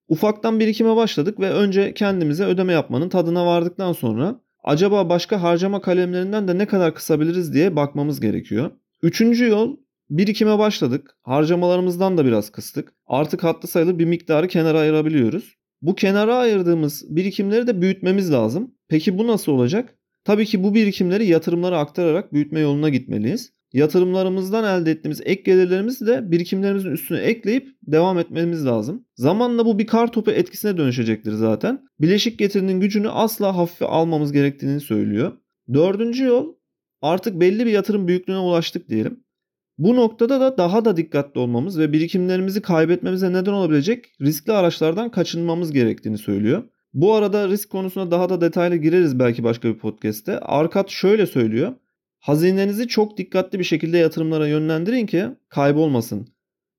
Ufaktan 0.08 0.60
birikime 0.60 0.96
başladık 0.96 1.40
ve 1.40 1.50
önce 1.50 1.94
kendimize 1.94 2.44
ödeme 2.44 2.72
yapmanın 2.72 3.08
tadına 3.08 3.46
vardıktan 3.46 3.92
sonra 3.92 4.40
acaba 4.64 5.08
başka 5.08 5.42
harcama 5.42 5.80
kalemlerinden 5.80 6.48
de 6.48 6.58
ne 6.58 6.66
kadar 6.66 6.94
kısabiliriz 6.94 7.54
diye 7.54 7.76
bakmamız 7.76 8.20
gerekiyor. 8.20 8.70
Üçüncü 9.02 9.48
yol 9.48 9.76
birikime 10.10 10.58
başladık. 10.58 11.16
Harcamalarımızdan 11.22 12.18
da 12.18 12.24
biraz 12.24 12.50
kıstık. 12.50 12.92
Artık 13.06 13.44
hatlı 13.44 13.68
sayılır 13.68 13.98
bir 13.98 14.04
miktarı 14.04 14.48
kenara 14.48 14.78
ayırabiliyoruz. 14.78 15.54
Bu 15.82 15.94
kenara 15.94 16.36
ayırdığımız 16.36 17.16
birikimleri 17.16 17.66
de 17.66 17.80
büyütmemiz 17.80 18.32
lazım. 18.32 18.74
Peki 18.88 19.18
bu 19.18 19.26
nasıl 19.26 19.52
olacak? 19.52 19.97
Tabii 20.28 20.46
ki 20.46 20.62
bu 20.62 20.74
birikimleri 20.74 21.26
yatırımlara 21.26 21.78
aktararak 21.78 22.32
büyütme 22.32 22.60
yoluna 22.60 22.88
gitmeliyiz. 22.88 23.52
Yatırımlarımızdan 23.72 24.80
elde 24.80 24.90
ettiğimiz 24.90 25.20
ek 25.24 25.42
gelirlerimizi 25.42 26.06
de 26.06 26.30
birikimlerimizin 26.30 26.90
üstüne 26.90 27.18
ekleyip 27.18 27.68
devam 27.82 28.18
etmemiz 28.18 28.66
lazım. 28.66 29.04
Zamanla 29.16 29.66
bu 29.66 29.78
bir 29.78 29.86
kar 29.86 30.12
topu 30.12 30.30
etkisine 30.30 30.76
dönüşecektir 30.76 31.32
zaten. 31.32 31.82
Bileşik 32.00 32.38
getirinin 32.38 32.80
gücünü 32.80 33.08
asla 33.08 33.56
hafife 33.56 33.84
almamız 33.84 34.32
gerektiğini 34.32 34.80
söylüyor. 34.80 35.32
Dördüncü 35.74 36.24
yol 36.24 36.54
artık 37.02 37.40
belli 37.40 37.66
bir 37.66 37.72
yatırım 37.72 38.08
büyüklüğüne 38.08 38.38
ulaştık 38.38 38.88
diyelim. 38.88 39.24
Bu 39.78 39.96
noktada 39.96 40.40
da 40.40 40.58
daha 40.58 40.84
da 40.84 40.96
dikkatli 40.96 41.38
olmamız 41.38 41.78
ve 41.78 41.92
birikimlerimizi 41.92 42.62
kaybetmemize 42.62 43.32
neden 43.32 43.52
olabilecek 43.52 44.04
riskli 44.20 44.52
araçlardan 44.52 45.10
kaçınmamız 45.10 45.72
gerektiğini 45.72 46.18
söylüyor. 46.18 46.62
Bu 46.94 47.14
arada 47.14 47.48
risk 47.48 47.70
konusuna 47.70 48.10
daha 48.10 48.28
da 48.28 48.40
detaylı 48.40 48.76
gireriz 48.76 49.18
belki 49.18 49.44
başka 49.44 49.68
bir 49.68 49.78
podcast'te. 49.78 50.38
Arkat 50.38 50.90
şöyle 50.90 51.26
söylüyor. 51.26 51.74
Hazinenizi 52.18 52.88
çok 52.88 53.18
dikkatli 53.18 53.58
bir 53.58 53.64
şekilde 53.64 53.98
yatırımlara 53.98 54.48
yönlendirin 54.48 55.06
ki 55.06 55.26
kaybolmasın. 55.48 56.28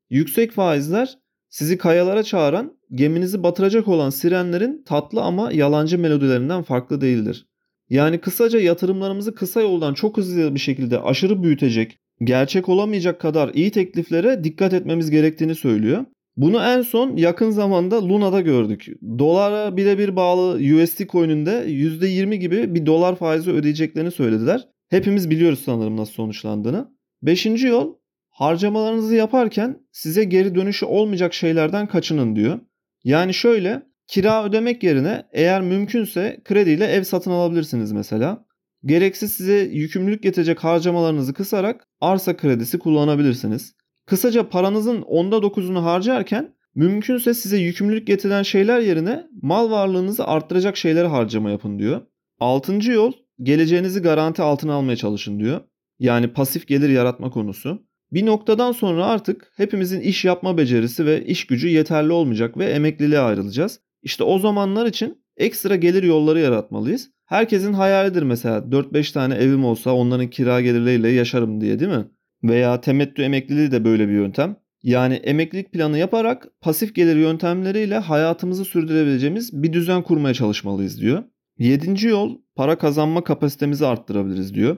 Yüksek 0.09 0.51
faizler 0.51 1.17
sizi 1.49 1.77
kayalara 1.77 2.23
çağıran, 2.23 2.77
geminizi 2.91 3.43
batıracak 3.43 3.87
olan 3.87 4.09
sirenlerin 4.09 4.83
tatlı 4.85 5.21
ama 5.21 5.51
yalancı 5.51 5.99
melodilerinden 5.99 6.63
farklı 6.63 7.01
değildir. 7.01 7.47
Yani 7.89 8.17
kısaca 8.21 8.59
yatırımlarımızı 8.59 9.35
kısa 9.35 9.61
yoldan 9.61 9.93
çok 9.93 10.17
hızlı 10.17 10.55
bir 10.55 10.59
şekilde 10.59 10.99
aşırı 10.99 11.43
büyütecek, 11.43 11.97
gerçek 12.23 12.69
olamayacak 12.69 13.21
kadar 13.21 13.53
iyi 13.53 13.71
tekliflere 13.71 14.43
dikkat 14.43 14.73
etmemiz 14.73 15.09
gerektiğini 15.09 15.55
söylüyor. 15.55 16.05
Bunu 16.39 16.62
en 16.62 16.82
son 16.82 17.17
yakın 17.17 17.49
zamanda 17.49 18.08
Luna'da 18.08 18.41
gördük. 18.41 18.88
Dolara 19.19 19.78
birebir 19.78 20.15
bağlı 20.15 20.56
USD 20.56 21.08
coin'inde 21.10 21.65
%20 21.67 22.36
gibi 22.36 22.75
bir 22.75 22.86
dolar 22.86 23.15
faizi 23.15 23.52
ödeyeceklerini 23.52 24.12
söylediler. 24.12 24.67
Hepimiz 24.89 25.30
biliyoruz 25.30 25.62
sanırım 25.65 25.97
nasıl 25.97 26.13
sonuçlandığını. 26.13 26.88
Beşinci 27.21 27.67
yol 27.67 27.95
harcamalarınızı 28.30 29.15
yaparken 29.15 29.80
size 29.91 30.23
geri 30.23 30.56
dönüşü 30.56 30.86
olmayacak 30.86 31.34
şeylerden 31.34 31.88
kaçının 31.88 32.36
diyor. 32.36 32.60
Yani 33.04 33.34
şöyle 33.34 33.84
kira 34.08 34.45
ödemek 34.45 34.84
yerine 34.84 35.23
eğer 35.32 35.62
mümkünse 35.62 36.41
krediyle 36.45 36.86
ev 36.86 37.04
satın 37.04 37.32
alabilirsiniz 37.32 37.91
mesela. 37.91 38.45
Gereksiz 38.86 39.32
size 39.32 39.58
yükümlülük 39.58 40.23
getirecek 40.23 40.63
harcamalarınızı 40.63 41.34
kısarak 41.34 41.88
arsa 42.02 42.38
kredisi 42.38 42.80
kullanabilirsiniz. 42.80 43.78
Kısaca 44.09 44.49
paranızın 44.49 45.01
onda 45.01 45.41
dokuzunu 45.41 45.85
harcarken 45.85 46.55
mümkünse 46.75 47.33
size 47.33 47.57
yükümlülük 47.57 48.07
getiren 48.07 48.43
şeyler 48.43 48.79
yerine 48.79 49.27
mal 49.41 49.71
varlığınızı 49.71 50.25
arttıracak 50.25 50.77
şeylere 50.77 51.07
harcama 51.07 51.49
yapın 51.49 51.79
diyor. 51.79 52.01
Altıncı 52.39 52.91
yol 52.91 53.11
geleceğinizi 53.43 54.01
garanti 54.01 54.41
altına 54.41 54.73
almaya 54.73 54.95
çalışın 54.95 55.39
diyor. 55.39 55.61
Yani 55.99 56.27
pasif 56.27 56.67
gelir 56.67 56.89
yaratma 56.89 57.29
konusu. 57.29 57.83
Bir 58.11 58.25
noktadan 58.25 58.71
sonra 58.71 59.05
artık 59.05 59.51
hepimizin 59.57 60.01
iş 60.01 60.25
yapma 60.25 60.57
becerisi 60.57 61.05
ve 61.05 61.25
iş 61.25 61.47
gücü 61.47 61.67
yeterli 61.67 62.11
olmayacak 62.11 62.57
ve 62.57 62.65
emekliliğe 62.65 63.19
ayrılacağız. 63.19 63.79
İşte 64.03 64.23
o 64.23 64.39
zamanlar 64.39 64.85
için 64.85 65.23
ekstra 65.37 65.75
gelir 65.75 66.03
yolları 66.03 66.39
yaratmalıyız. 66.39 67.09
Herkesin 67.25 67.73
hayalidir 67.73 68.23
mesela 68.23 68.57
4-5 68.57 69.13
tane 69.13 69.35
evim 69.35 69.65
olsa 69.65 69.93
onların 69.93 70.29
kira 70.29 70.61
gelirleriyle 70.61 71.09
yaşarım 71.09 71.61
diye 71.61 71.79
değil 71.79 71.91
mi? 71.91 72.05
Veya 72.43 72.82
temettü 72.82 73.21
emekliliği 73.21 73.71
de 73.71 73.86
böyle 73.86 74.08
bir 74.08 74.13
yöntem. 74.13 74.56
Yani 74.84 75.13
emeklilik 75.13 75.71
planı 75.71 75.97
yaparak 75.97 76.47
pasif 76.62 76.95
gelir 76.95 77.15
yöntemleriyle 77.15 77.97
hayatımızı 77.97 78.65
sürdürebileceğimiz 78.65 79.63
bir 79.63 79.73
düzen 79.73 80.02
kurmaya 80.02 80.34
çalışmalıyız 80.34 81.02
diyor. 81.02 81.23
Yedinci 81.58 82.08
yol 82.08 82.38
para 82.56 82.78
kazanma 82.78 83.23
kapasitemizi 83.23 83.86
arttırabiliriz 83.86 84.54
diyor. 84.54 84.78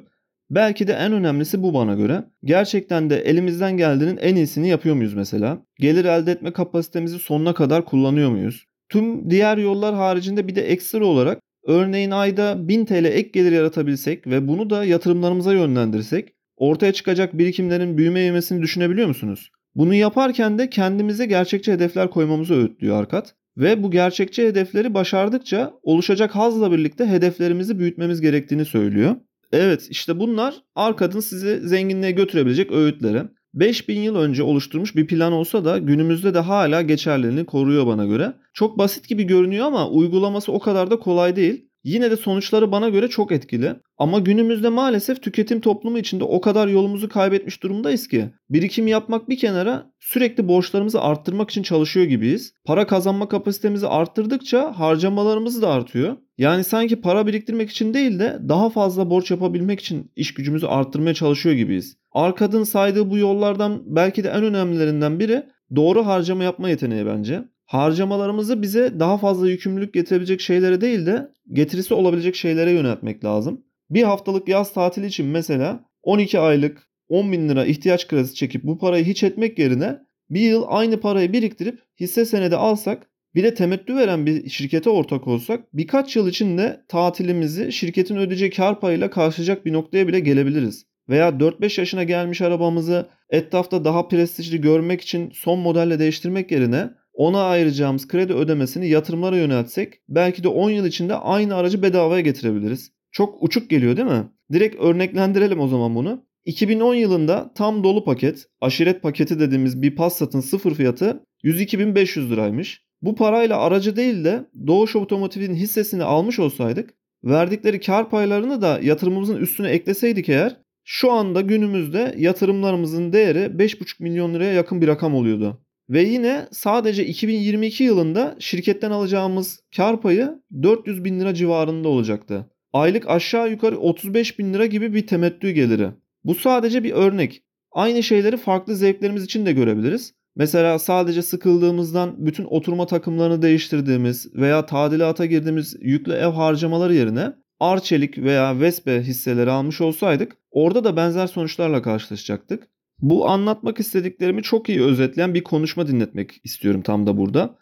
Belki 0.49 0.87
de 0.87 0.93
en 0.93 1.13
önemlisi 1.13 1.63
bu 1.63 1.73
bana 1.73 1.93
göre. 1.93 2.23
Gerçekten 2.43 3.09
de 3.09 3.17
elimizden 3.17 3.77
geldiğinin 3.77 4.17
en 4.17 4.35
iyisini 4.35 4.67
yapıyor 4.69 4.95
muyuz 4.95 5.13
mesela? 5.13 5.65
Gelir 5.79 6.05
elde 6.05 6.31
etme 6.31 6.53
kapasitemizi 6.53 7.19
sonuna 7.19 7.53
kadar 7.53 7.85
kullanıyor 7.85 8.29
muyuz? 8.29 8.65
Tüm 8.89 9.29
diğer 9.29 9.57
yollar 9.57 9.95
haricinde 9.95 10.47
bir 10.47 10.55
de 10.55 10.61
ekstra 10.61 11.05
olarak 11.05 11.39
örneğin 11.65 12.11
ayda 12.11 12.67
1000 12.67 12.85
TL 12.85 13.05
ek 13.05 13.29
gelir 13.33 13.51
yaratabilsek 13.51 14.27
ve 14.27 14.47
bunu 14.47 14.69
da 14.69 14.85
yatırımlarımıza 14.85 15.53
yönlendirsek 15.53 16.33
ortaya 16.61 16.93
çıkacak 16.93 17.37
birikimlerin 17.37 17.97
büyüme 17.97 18.19
yemesini 18.19 18.61
düşünebiliyor 18.61 19.07
musunuz? 19.07 19.51
Bunu 19.75 19.93
yaparken 19.93 20.59
de 20.59 20.69
kendimize 20.69 21.25
gerçekçi 21.25 21.71
hedefler 21.71 22.09
koymamızı 22.09 22.53
öğütlüyor 22.53 22.99
Arkat. 22.99 23.35
Ve 23.57 23.83
bu 23.83 23.91
gerçekçi 23.91 24.47
hedefleri 24.47 24.93
başardıkça 24.93 25.73
oluşacak 25.83 26.35
hazla 26.35 26.71
birlikte 26.71 27.05
hedeflerimizi 27.05 27.79
büyütmemiz 27.79 28.21
gerektiğini 28.21 28.65
söylüyor. 28.65 29.15
Evet 29.51 29.87
işte 29.89 30.19
bunlar 30.19 30.55
Arkad'ın 30.75 31.19
sizi 31.19 31.67
zenginliğe 31.67 32.11
götürebilecek 32.11 32.71
öğütleri. 32.71 33.23
5000 33.53 33.99
yıl 33.99 34.15
önce 34.15 34.43
oluşturmuş 34.43 34.95
bir 34.95 35.07
plan 35.07 35.33
olsa 35.33 35.65
da 35.65 35.77
günümüzde 35.77 36.33
de 36.33 36.39
hala 36.39 36.81
geçerliliğini 36.81 37.45
koruyor 37.45 37.87
bana 37.87 38.05
göre. 38.05 38.33
Çok 38.53 38.77
basit 38.77 39.07
gibi 39.07 39.23
görünüyor 39.23 39.65
ama 39.65 39.89
uygulaması 39.89 40.51
o 40.51 40.59
kadar 40.59 40.91
da 40.91 40.99
kolay 40.99 41.35
değil. 41.35 41.70
Yine 41.83 42.11
de 42.11 42.17
sonuçları 42.17 42.71
bana 42.71 42.89
göre 42.89 43.07
çok 43.07 43.31
etkili. 43.31 43.75
Ama 43.97 44.19
günümüzde 44.19 44.69
maalesef 44.69 45.21
tüketim 45.21 45.61
toplumu 45.61 45.97
içinde 45.97 46.23
o 46.23 46.41
kadar 46.41 46.67
yolumuzu 46.67 47.09
kaybetmiş 47.09 47.63
durumdayız 47.63 48.07
ki 48.07 48.29
birikim 48.49 48.87
yapmak 48.87 49.29
bir 49.29 49.37
kenara 49.37 49.91
sürekli 49.99 50.47
borçlarımızı 50.47 51.01
arttırmak 51.01 51.49
için 51.49 51.63
çalışıyor 51.63 52.05
gibiyiz. 52.05 52.53
Para 52.65 52.87
kazanma 52.87 53.27
kapasitemizi 53.27 53.87
arttırdıkça 53.87 54.79
harcamalarımız 54.79 55.61
da 55.61 55.69
artıyor. 55.69 56.17
Yani 56.37 56.63
sanki 56.63 57.01
para 57.01 57.27
biriktirmek 57.27 57.69
için 57.69 57.93
değil 57.93 58.19
de 58.19 58.39
daha 58.49 58.69
fazla 58.69 59.09
borç 59.09 59.31
yapabilmek 59.31 59.79
için 59.79 60.11
iş 60.15 60.33
gücümüzü 60.33 60.65
arttırmaya 60.65 61.13
çalışıyor 61.13 61.55
gibiyiz. 61.55 61.97
Arkad'ın 62.11 62.63
saydığı 62.63 63.09
bu 63.09 63.17
yollardan 63.17 63.81
belki 63.85 64.23
de 64.23 64.29
en 64.29 64.43
önemlilerinden 64.43 65.19
biri 65.19 65.43
doğru 65.75 66.05
harcama 66.05 66.43
yapma 66.43 66.69
yeteneği 66.69 67.05
bence 67.05 67.43
harcamalarımızı 67.71 68.61
bize 68.61 68.99
daha 68.99 69.17
fazla 69.17 69.49
yükümlülük 69.49 69.93
getirebilecek 69.93 70.41
şeylere 70.41 70.81
değil 70.81 71.05
de 71.05 71.31
getirisi 71.53 71.93
olabilecek 71.93 72.35
şeylere 72.35 72.71
yöneltmek 72.71 73.23
lazım. 73.23 73.63
Bir 73.89 74.03
haftalık 74.03 74.47
yaz 74.47 74.73
tatili 74.73 75.05
için 75.05 75.25
mesela 75.25 75.85
12 76.03 76.39
aylık 76.39 76.87
10 77.09 77.31
bin 77.31 77.49
lira 77.49 77.65
ihtiyaç 77.65 78.07
kredisi 78.07 78.35
çekip 78.35 78.63
bu 78.63 78.77
parayı 78.77 79.05
hiç 79.05 79.23
etmek 79.23 79.59
yerine 79.59 79.99
bir 80.29 80.39
yıl 80.39 80.63
aynı 80.67 80.99
parayı 80.99 81.33
biriktirip 81.33 81.79
hisse 81.99 82.25
senedi 82.25 82.55
alsak 82.55 83.09
bir 83.35 83.43
de 83.43 83.53
temettü 83.53 83.95
veren 83.95 84.25
bir 84.25 84.49
şirkete 84.49 84.89
ortak 84.89 85.27
olsak 85.27 85.73
birkaç 85.73 86.15
yıl 86.15 86.27
içinde 86.27 86.85
tatilimizi 86.87 87.71
şirketin 87.71 88.15
ödeyeceği 88.15 88.51
kar 88.51 88.79
payıyla 88.79 89.09
karşılayacak 89.09 89.65
bir 89.65 89.73
noktaya 89.73 90.07
bile 90.07 90.19
gelebiliriz. 90.19 90.85
Veya 91.09 91.29
4-5 91.29 91.79
yaşına 91.79 92.03
gelmiş 92.03 92.41
arabamızı 92.41 93.09
etrafta 93.29 93.85
daha 93.85 94.07
prestijli 94.07 94.61
görmek 94.61 95.01
için 95.01 95.31
son 95.33 95.59
modelle 95.59 95.99
değiştirmek 95.99 96.51
yerine 96.51 97.00
ona 97.13 97.43
ayıracağımız 97.43 98.07
kredi 98.07 98.33
ödemesini 98.33 98.89
yatırımlara 98.89 99.37
yöneltsek 99.37 99.93
belki 100.09 100.43
de 100.43 100.47
10 100.47 100.69
yıl 100.69 100.85
içinde 100.85 101.15
aynı 101.15 101.55
aracı 101.55 101.83
bedavaya 101.83 102.21
getirebiliriz. 102.21 102.91
Çok 103.11 103.43
uçuk 103.43 103.69
geliyor 103.69 103.97
değil 103.97 104.07
mi? 104.07 104.29
Direkt 104.53 104.75
örneklendirelim 104.75 105.59
o 105.59 105.67
zaman 105.67 105.95
bunu. 105.95 106.25
2010 106.45 106.95
yılında 106.95 107.51
tam 107.55 107.83
dolu 107.83 108.03
paket, 108.03 108.45
aşiret 108.61 109.01
paketi 109.01 109.39
dediğimiz 109.39 109.81
bir 109.81 109.95
Passat'ın 109.95 110.39
sıfır 110.39 110.75
fiyatı 110.75 111.25
102.500 111.43 112.29
liraymış. 112.29 112.85
Bu 113.01 113.15
parayla 113.15 113.57
aracı 113.57 113.95
değil 113.95 114.23
de 114.23 114.49
Doğuş 114.67 114.95
Otomotiv'in 114.95 115.55
hissesini 115.55 116.03
almış 116.03 116.39
olsaydık 116.39 116.93
verdikleri 117.23 117.79
kar 117.79 118.09
paylarını 118.09 118.61
da 118.61 118.79
yatırımımızın 118.81 119.37
üstüne 119.37 119.69
ekleseydik 119.69 120.29
eğer 120.29 120.57
şu 120.83 121.11
anda 121.11 121.41
günümüzde 121.41 122.15
yatırımlarımızın 122.17 123.13
değeri 123.13 123.39
5,5 123.39 124.03
milyon 124.03 124.33
liraya 124.33 124.53
yakın 124.53 124.81
bir 124.81 124.87
rakam 124.87 125.15
oluyordu. 125.15 125.61
Ve 125.91 126.01
yine 126.01 126.47
sadece 126.51 127.05
2022 127.05 127.83
yılında 127.83 128.35
şirketten 128.39 128.91
alacağımız 128.91 129.59
kar 129.75 130.01
payı 130.01 130.41
400 130.63 131.03
bin 131.03 131.19
lira 131.19 131.33
civarında 131.33 131.87
olacaktı. 131.87 132.45
Aylık 132.73 133.09
aşağı 133.09 133.49
yukarı 133.49 133.77
35 133.79 134.39
bin 134.39 134.53
lira 134.53 134.65
gibi 134.65 134.93
bir 134.93 135.07
temettü 135.07 135.51
geliri. 135.51 135.89
Bu 136.23 136.35
sadece 136.35 136.83
bir 136.83 136.91
örnek. 136.91 137.43
Aynı 137.71 138.03
şeyleri 138.03 138.37
farklı 138.37 138.75
zevklerimiz 138.75 139.23
için 139.23 139.45
de 139.45 139.51
görebiliriz. 139.51 140.13
Mesela 140.35 140.79
sadece 140.79 141.21
sıkıldığımızdan 141.21 142.25
bütün 142.25 142.45
oturma 142.45 142.85
takımlarını 142.85 143.41
değiştirdiğimiz 143.41 144.35
veya 144.35 144.65
tadilata 144.65 145.25
girdiğimiz 145.25 145.75
yüklü 145.81 146.13
ev 146.13 146.27
harcamaları 146.27 146.95
yerine 146.95 147.33
Arçelik 147.59 148.17
veya 148.17 148.59
Vespe 148.59 149.01
hisseleri 149.01 149.51
almış 149.51 149.81
olsaydık 149.81 150.37
orada 150.51 150.83
da 150.83 150.95
benzer 150.95 151.27
sonuçlarla 151.27 151.81
karşılaşacaktık. 151.81 152.67
Bu 153.01 153.29
anlatmak 153.29 153.79
istediklerimi 153.79 154.43
çok 154.43 154.69
iyi 154.69 154.83
özetleyen 154.83 155.33
bir 155.33 155.43
konuşma 155.43 155.87
dinletmek 155.87 156.45
istiyorum 156.45 156.81
tam 156.81 157.07
da 157.07 157.17
burada. 157.17 157.55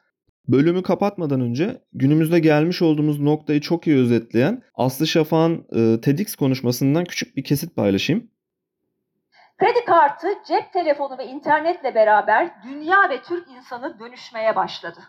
Bölümü 0.48 0.84
kapatmadan 0.84 1.42
önce 1.42 1.82
günümüzde 1.94 2.40
gelmiş 2.40 2.82
olduğumuz 2.82 3.20
noktayı 3.20 3.62
çok 3.62 3.88
iyi 3.88 3.98
özetleyen 3.98 4.64
Aslı 4.76 5.08
Şafak'ın 5.08 5.68
e, 5.72 6.02
TEDx 6.02 6.36
konuşmasından 6.36 7.06
küçük 7.06 7.36
bir 7.38 7.44
kesit 7.44 7.76
paylaşayım. 7.76 8.32
Kredi 9.58 9.86
kartı, 9.86 10.28
cep 10.48 10.74
telefonu 10.74 11.18
ve 11.18 11.26
internetle 11.26 11.96
beraber 11.96 12.64
dünya 12.64 13.10
ve 13.10 13.22
Türk 13.22 13.48
insanı 13.48 14.00
dönüşmeye 14.00 14.56
başladı. 14.56 15.00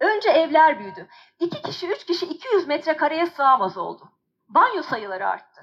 Önce 0.00 0.30
evler 0.30 0.78
büyüdü. 0.80 1.06
İki 1.40 1.62
kişi, 1.62 1.88
üç 1.88 2.06
kişi 2.06 2.26
200 2.26 2.66
metrekareye 2.66 3.26
sığamaz 3.26 3.78
oldu. 3.78 4.02
Banyo 4.48 4.82
sayıları 4.82 5.26
arttı. 5.26 5.60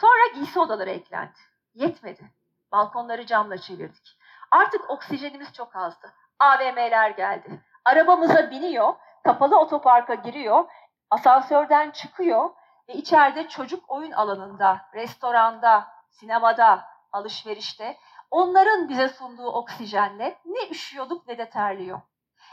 Sonra 0.00 0.34
giysi 0.34 0.58
odaları 0.58 0.90
eklendi. 0.90 1.38
Yetmedi. 1.74 2.41
Balkonları 2.72 3.26
camla 3.26 3.58
çevirdik. 3.58 4.18
Artık 4.50 4.90
oksijenimiz 4.90 5.52
çok 5.52 5.76
azdı. 5.76 6.12
AVM'ler 6.38 7.10
geldi. 7.10 7.60
Arabamıza 7.84 8.50
biniyor, 8.50 8.94
kapalı 9.24 9.58
otoparka 9.58 10.14
giriyor, 10.14 10.64
asansörden 11.10 11.90
çıkıyor 11.90 12.50
ve 12.88 12.92
içeride 12.92 13.48
çocuk 13.48 13.90
oyun 13.90 14.12
alanında, 14.12 14.80
restoranda, 14.94 15.88
sinemada, 16.10 16.84
alışverişte 17.12 17.98
onların 18.30 18.88
bize 18.88 19.08
sunduğu 19.08 19.48
oksijenle 19.52 20.38
ne 20.44 20.68
üşüyorduk 20.68 21.28
ne 21.28 21.38
de 21.38 21.50
terliyor. 21.50 22.00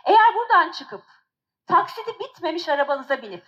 Eğer 0.06 0.36
buradan 0.36 0.72
çıkıp 0.72 1.04
taksidi 1.68 2.20
bitmemiş 2.20 2.70
arabanıza 2.70 3.22
binip 3.22 3.46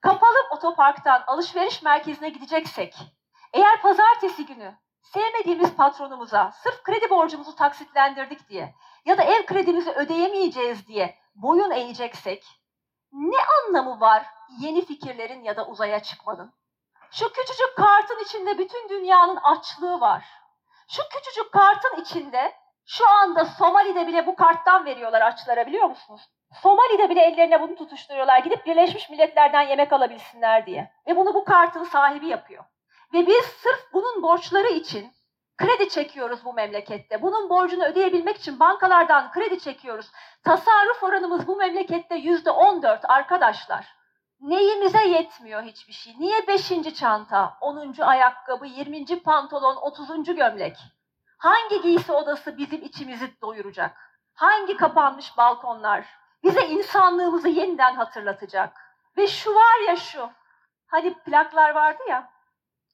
kapalı 0.00 0.38
otoparktan 0.50 1.24
alışveriş 1.26 1.82
merkezine 1.82 2.28
gideceksek, 2.28 2.96
eğer 3.52 3.82
pazartesi 3.82 4.46
günü 4.46 4.74
sevmediğimiz 5.02 5.74
patronumuza 5.74 6.52
sırf 6.52 6.82
kredi 6.82 7.10
borcumuzu 7.10 7.56
taksitlendirdik 7.56 8.48
diye 8.48 8.74
ya 9.04 9.18
da 9.18 9.22
ev 9.22 9.46
kredimizi 9.46 9.90
ödeyemeyeceğiz 9.90 10.86
diye 10.86 11.18
boyun 11.34 11.70
eğeceksek 11.70 12.44
ne 13.12 13.36
anlamı 13.58 14.00
var 14.00 14.26
yeni 14.60 14.84
fikirlerin 14.84 15.44
ya 15.44 15.56
da 15.56 15.66
uzaya 15.66 16.02
çıkmanın? 16.02 16.52
Şu 17.10 17.32
küçücük 17.32 17.76
kartın 17.76 18.24
içinde 18.24 18.58
bütün 18.58 18.88
dünyanın 18.88 19.36
açlığı 19.36 20.00
var. 20.00 20.24
Şu 20.88 21.02
küçücük 21.08 21.52
kartın 21.52 22.00
içinde 22.00 22.54
şu 22.86 23.08
anda 23.08 23.44
Somali'de 23.44 24.06
bile 24.06 24.26
bu 24.26 24.36
karttan 24.36 24.84
veriyorlar 24.84 25.20
açlara 25.20 25.66
biliyor 25.66 25.88
musunuz? 25.88 26.28
Somali'de 26.62 27.10
bile 27.10 27.20
ellerine 27.20 27.62
bunu 27.62 27.74
tutuşturuyorlar 27.76 28.38
gidip 28.38 28.66
Birleşmiş 28.66 29.10
Milletler'den 29.10 29.62
yemek 29.62 29.92
alabilsinler 29.92 30.66
diye. 30.66 30.92
Ve 31.06 31.16
bunu 31.16 31.34
bu 31.34 31.44
kartın 31.44 31.84
sahibi 31.84 32.26
yapıyor. 32.26 32.64
Ve 33.14 33.26
biz 33.26 33.44
sırf 33.44 33.92
bunun 33.92 34.22
borçları 34.22 34.68
için 34.68 35.12
kredi 35.58 35.88
çekiyoruz 35.88 36.44
bu 36.44 36.52
memlekette. 36.52 37.22
Bunun 37.22 37.50
borcunu 37.50 37.84
ödeyebilmek 37.84 38.36
için 38.36 38.60
bankalardan 38.60 39.32
kredi 39.32 39.60
çekiyoruz. 39.60 40.10
Tasarruf 40.44 41.02
oranımız 41.02 41.46
bu 41.46 41.56
memlekette 41.56 42.14
yüzde 42.14 42.50
on 42.50 42.82
dört 42.82 43.10
arkadaşlar. 43.10 43.98
Neyimize 44.40 45.08
yetmiyor 45.08 45.62
hiçbir 45.62 45.92
şey? 45.92 46.14
Niye 46.18 46.46
beşinci 46.46 46.94
çanta, 46.94 47.56
onuncu 47.60 48.04
ayakkabı, 48.04 48.66
yirminci 48.66 49.22
pantolon, 49.22 49.76
otuzuncu 49.76 50.36
gömlek? 50.36 50.76
Hangi 51.38 51.82
giysi 51.82 52.12
odası 52.12 52.58
bizim 52.58 52.82
içimizi 52.82 53.40
doyuracak? 53.40 53.96
Hangi 54.34 54.76
kapanmış 54.76 55.36
balkonlar 55.36 56.04
bize 56.42 56.66
insanlığımızı 56.66 57.48
yeniden 57.48 57.94
hatırlatacak? 57.94 58.80
Ve 59.16 59.26
şu 59.26 59.54
var 59.54 59.88
ya 59.88 59.96
şu, 59.96 60.30
hani 60.86 61.14
plaklar 61.14 61.70
vardı 61.74 62.02
ya, 62.08 62.30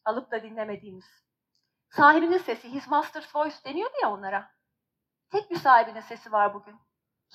alıp 0.04 0.30
da 0.30 0.42
dinlemediğimiz. 0.42 1.24
Sahibinin 1.90 2.38
sesi, 2.38 2.72
his 2.72 2.88
master's 2.88 3.36
voice 3.36 3.56
deniyordu 3.64 3.94
ya 4.02 4.10
onlara. 4.10 4.50
Tek 5.30 5.50
bir 5.50 5.56
sahibinin 5.56 6.00
sesi 6.00 6.32
var 6.32 6.54
bugün. 6.54 6.80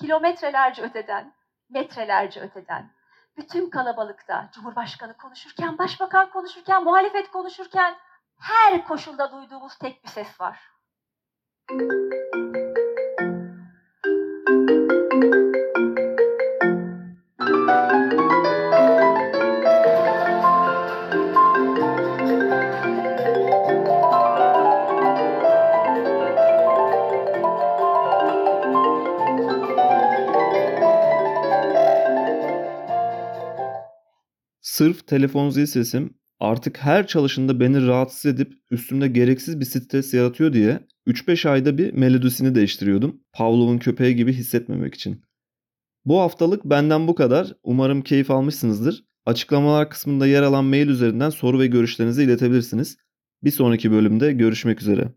Kilometrelerce 0.00 0.82
öteden, 0.82 1.34
metrelerce 1.68 2.40
öteden. 2.40 2.92
Bütün 3.36 3.70
kalabalıkta 3.70 4.50
Cumhurbaşkanı 4.54 5.16
konuşurken, 5.16 5.78
Başbakan 5.78 6.30
konuşurken, 6.30 6.84
muhalefet 6.84 7.30
konuşurken 7.30 7.96
her 8.40 8.84
koşulda 8.84 9.32
duyduğumuz 9.32 9.78
tek 9.78 10.04
bir 10.04 10.08
ses 10.08 10.40
var. 10.40 10.70
Sırf 34.80 35.06
telefon 35.06 35.50
zil 35.50 35.66
sesim 35.66 36.14
artık 36.38 36.78
her 36.78 37.06
çalışında 37.06 37.60
beni 37.60 37.86
rahatsız 37.86 38.26
edip 38.26 38.52
üstümde 38.70 39.08
gereksiz 39.08 39.60
bir 39.60 39.64
stres 39.64 40.14
yaratıyor 40.14 40.52
diye 40.52 40.80
3-5 41.06 41.48
ayda 41.48 41.78
bir 41.78 41.92
melodisini 41.92 42.54
değiştiriyordum. 42.54 43.20
Pavlov'un 43.32 43.78
köpeği 43.78 44.16
gibi 44.16 44.32
hissetmemek 44.32 44.94
için. 44.94 45.22
Bu 46.04 46.20
haftalık 46.20 46.64
benden 46.64 47.08
bu 47.08 47.14
kadar. 47.14 47.54
Umarım 47.62 48.02
keyif 48.02 48.30
almışsınızdır. 48.30 49.04
Açıklamalar 49.26 49.90
kısmında 49.90 50.26
yer 50.26 50.42
alan 50.42 50.64
mail 50.64 50.88
üzerinden 50.88 51.30
soru 51.30 51.58
ve 51.58 51.66
görüşlerinizi 51.66 52.22
iletebilirsiniz. 52.22 52.96
Bir 53.44 53.50
sonraki 53.50 53.90
bölümde 53.90 54.32
görüşmek 54.32 54.82
üzere. 54.82 55.12